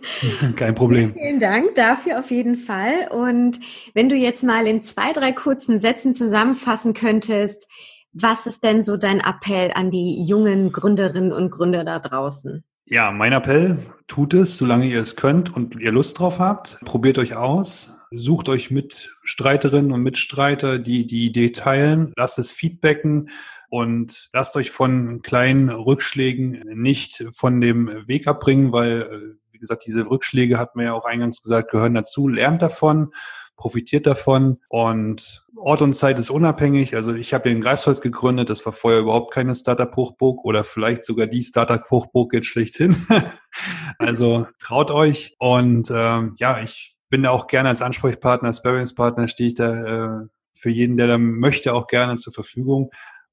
Kein 0.56 0.74
Problem. 0.74 1.12
Vielen 1.18 1.40
Dank 1.40 1.74
dafür 1.74 2.20
auf 2.20 2.30
jeden 2.30 2.56
Fall. 2.56 3.08
Und 3.10 3.60
wenn 3.92 4.08
du 4.08 4.16
jetzt 4.16 4.44
mal 4.44 4.66
in 4.66 4.82
zwei, 4.82 5.12
drei 5.12 5.32
kurzen 5.32 5.78
Sätzen 5.78 6.14
zusammenfassen 6.14 6.94
könntest, 6.94 7.68
was 8.14 8.46
ist 8.46 8.64
denn 8.64 8.82
so 8.82 8.96
dein 8.96 9.20
Appell 9.20 9.72
an 9.74 9.90
die 9.90 10.24
jungen 10.24 10.72
Gründerinnen 10.72 11.32
und 11.32 11.50
Gründer 11.50 11.84
da 11.84 11.98
draußen? 11.98 12.64
Ja, 12.92 13.10
mein 13.10 13.32
Appell, 13.32 13.78
tut 14.06 14.34
es, 14.34 14.58
solange 14.58 14.84
ihr 14.84 15.00
es 15.00 15.16
könnt 15.16 15.56
und 15.56 15.80
ihr 15.80 15.92
Lust 15.92 16.18
drauf 16.18 16.38
habt. 16.38 16.78
Probiert 16.84 17.16
euch 17.16 17.34
aus. 17.34 17.96
Sucht 18.10 18.50
euch 18.50 18.70
Mitstreiterinnen 18.70 19.92
und 19.92 20.02
Mitstreiter, 20.02 20.78
die 20.78 21.06
die 21.06 21.24
Idee 21.24 21.52
teilen. 21.52 22.12
Lasst 22.18 22.38
es 22.38 22.52
feedbacken 22.52 23.30
und 23.70 24.28
lasst 24.34 24.56
euch 24.56 24.70
von 24.70 25.22
kleinen 25.22 25.70
Rückschlägen 25.70 26.64
nicht 26.74 27.24
von 27.32 27.62
dem 27.62 27.88
Weg 28.06 28.28
abbringen, 28.28 28.72
weil, 28.72 29.38
wie 29.52 29.58
gesagt, 29.58 29.86
diese 29.86 30.10
Rückschläge, 30.10 30.58
hat 30.58 30.76
man 30.76 30.84
ja 30.84 30.92
auch 30.92 31.06
eingangs 31.06 31.40
gesagt, 31.40 31.70
gehören 31.70 31.94
dazu. 31.94 32.28
Lernt 32.28 32.60
davon 32.60 33.14
profitiert 33.56 34.06
davon 34.06 34.58
und 34.68 35.46
Ort 35.62 35.80
und 35.80 35.94
Zeit 35.94 36.18
ist 36.18 36.30
unabhängig. 36.30 36.96
Also 36.96 37.14
ich 37.14 37.32
habe 37.32 37.44
hier 37.44 37.52
in 37.52 37.60
Greifswald 37.60 38.00
gegründet, 38.00 38.50
das 38.50 38.66
war 38.66 38.72
vorher 38.72 39.00
überhaupt 39.00 39.32
keine 39.32 39.54
Startup-Hochburg 39.54 40.44
oder 40.44 40.64
vielleicht 40.64 41.04
sogar 41.04 41.28
die 41.28 41.42
Startup-Hochburg 41.42 42.34
jetzt 42.34 42.48
schlechthin. 42.48 42.96
also 43.98 44.46
traut 44.58 44.90
euch 44.90 45.36
und 45.38 45.90
ähm, 45.94 46.34
ja, 46.38 46.60
ich 46.60 46.96
bin 47.10 47.22
da 47.22 47.30
auch 47.30 47.46
gerne 47.46 47.68
als 47.68 47.80
Ansprechpartner, 47.80 48.52
Sparingspartner 48.52 49.28
stehe 49.28 49.48
ich 49.48 49.54
da 49.54 50.22
äh, 50.22 50.26
für 50.54 50.70
jeden, 50.70 50.96
der 50.96 51.06
da 51.06 51.18
möchte, 51.18 51.74
auch 51.74 51.86
gerne 51.86 52.16
zur 52.16 52.32
Verfügung. 52.32 52.90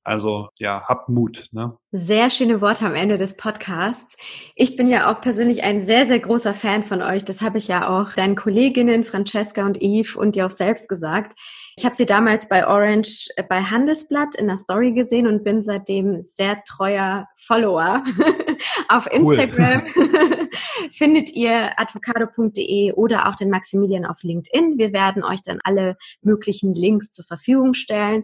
Also 0.10 0.50
ja, 0.58 0.82
habt 0.88 1.08
Mut. 1.08 1.50
Ne? 1.52 1.78
Sehr 1.91 2.32
schöne 2.32 2.62
Worte 2.62 2.84
am 2.88 2.95
Ende 2.95 3.17
des 3.17 3.38
Podcasts. 3.38 4.17
Ich 4.56 4.76
bin 4.76 4.89
ja 4.89 5.12
auch 5.12 5.22
persönlich 5.22 5.62
ein 5.62 5.82
sehr, 5.82 6.08
sehr 6.08 6.17
großer 6.17 6.56
Fan 6.56 6.84
von 6.84 7.04
euch. 7.04 7.26
Das 7.26 7.43
habe 7.43 7.60
ich 7.60 7.67
ja 7.67 7.88
auch 7.88 8.13
deinen 8.15 8.36
Kolleginnen 8.36 9.04
Francesca 9.04 9.63
und 9.63 9.80
Eve 9.80 10.17
und 10.17 10.34
dir 10.34 10.48
auch 10.48 10.52
selbst 10.52 10.89
gesagt. 10.89 11.38
Ich 11.78 11.86
habe 11.86 11.93
sie 11.93 12.08
damals 12.08 12.50
bei 12.50 12.67
Orange 12.67 13.28
äh, 13.36 13.43
bei 13.43 13.62
Handelsblatt 13.62 14.34
in 14.34 14.48
der 14.48 14.58
Story 14.58 14.93
gesehen 14.93 15.28
und 15.28 15.43
bin 15.43 15.62
seitdem 15.62 16.24
sehr 16.24 16.63
treuer 16.63 17.28
Follower 17.38 18.04
auf 18.89 19.06
Instagram. 19.13 19.84
Cool. 19.95 20.10
Findet 20.91 21.34
ihr 21.34 21.80
advocado.de 21.80 22.93
oder 22.93 23.30
auch 23.30 23.36
den 23.36 23.50
Maximilian 23.50 24.06
auf 24.06 24.24
LinkedIn. 24.24 24.78
Wir 24.78 24.93
werden 24.93 25.24
euch 25.24 25.41
dann 25.43 25.60
alle 25.63 25.98
möglichen 26.22 26.74
Links 26.74 27.12
zur 27.12 27.26
Verfügung 27.26 27.74
stellen. 27.74 28.24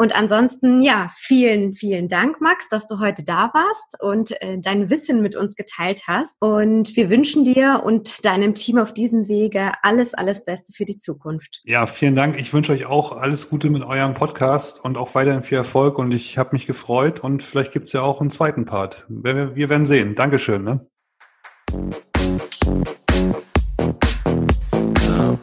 Und 0.00 0.16
ansonsten, 0.16 0.80
ja, 0.80 1.10
vielen, 1.12 1.74
vielen 1.74 2.08
Dank, 2.08 2.40
Max, 2.40 2.68
dass 2.68 2.86
du 2.86 3.00
heute 3.00 3.24
da 3.24 3.50
warst 3.52 4.00
und 4.00 4.40
äh, 4.40 4.56
dein 4.60 4.90
Wissen 4.90 5.20
mit 5.22 5.34
uns 5.34 5.56
geteilt 5.56 6.02
hast. 6.06 6.36
Und 6.40 6.94
wir 6.94 7.10
wünschen 7.10 7.44
dir 7.44 7.82
und 7.84 8.24
deinem 8.24 8.54
Team 8.54 8.78
auf 8.78 8.94
diesem 8.94 9.26
Wege 9.26 9.72
alles, 9.82 10.14
alles 10.14 10.44
Beste 10.44 10.72
für 10.72 10.84
die 10.84 10.98
Zukunft. 10.98 11.62
Ja, 11.64 11.86
vielen 11.86 12.14
Dank. 12.14 12.38
Ich 12.38 12.54
wünsche 12.54 12.70
euch 12.70 12.86
auch 12.86 13.10
alles 13.16 13.50
Gute 13.50 13.70
mit 13.70 13.82
eurem 13.82 14.14
Podcast 14.14 14.84
und 14.84 14.96
auch 14.96 15.16
weiterhin 15.16 15.42
viel 15.42 15.58
Erfolg. 15.58 15.98
Und 15.98 16.14
ich 16.14 16.38
habe 16.38 16.50
mich 16.52 16.68
gefreut 16.68 17.18
und 17.18 17.42
vielleicht 17.42 17.72
gibt's 17.72 17.92
ja 17.92 18.02
auch 18.02 18.20
einen 18.20 18.30
zweiten 18.30 18.66
Part. 18.66 19.04
Wir, 19.08 19.56
wir 19.56 19.68
werden 19.68 19.84
sehen. 19.84 20.14
Dankeschön. 20.14 20.62
Ne? 20.62 20.86
Ja. 25.08 25.38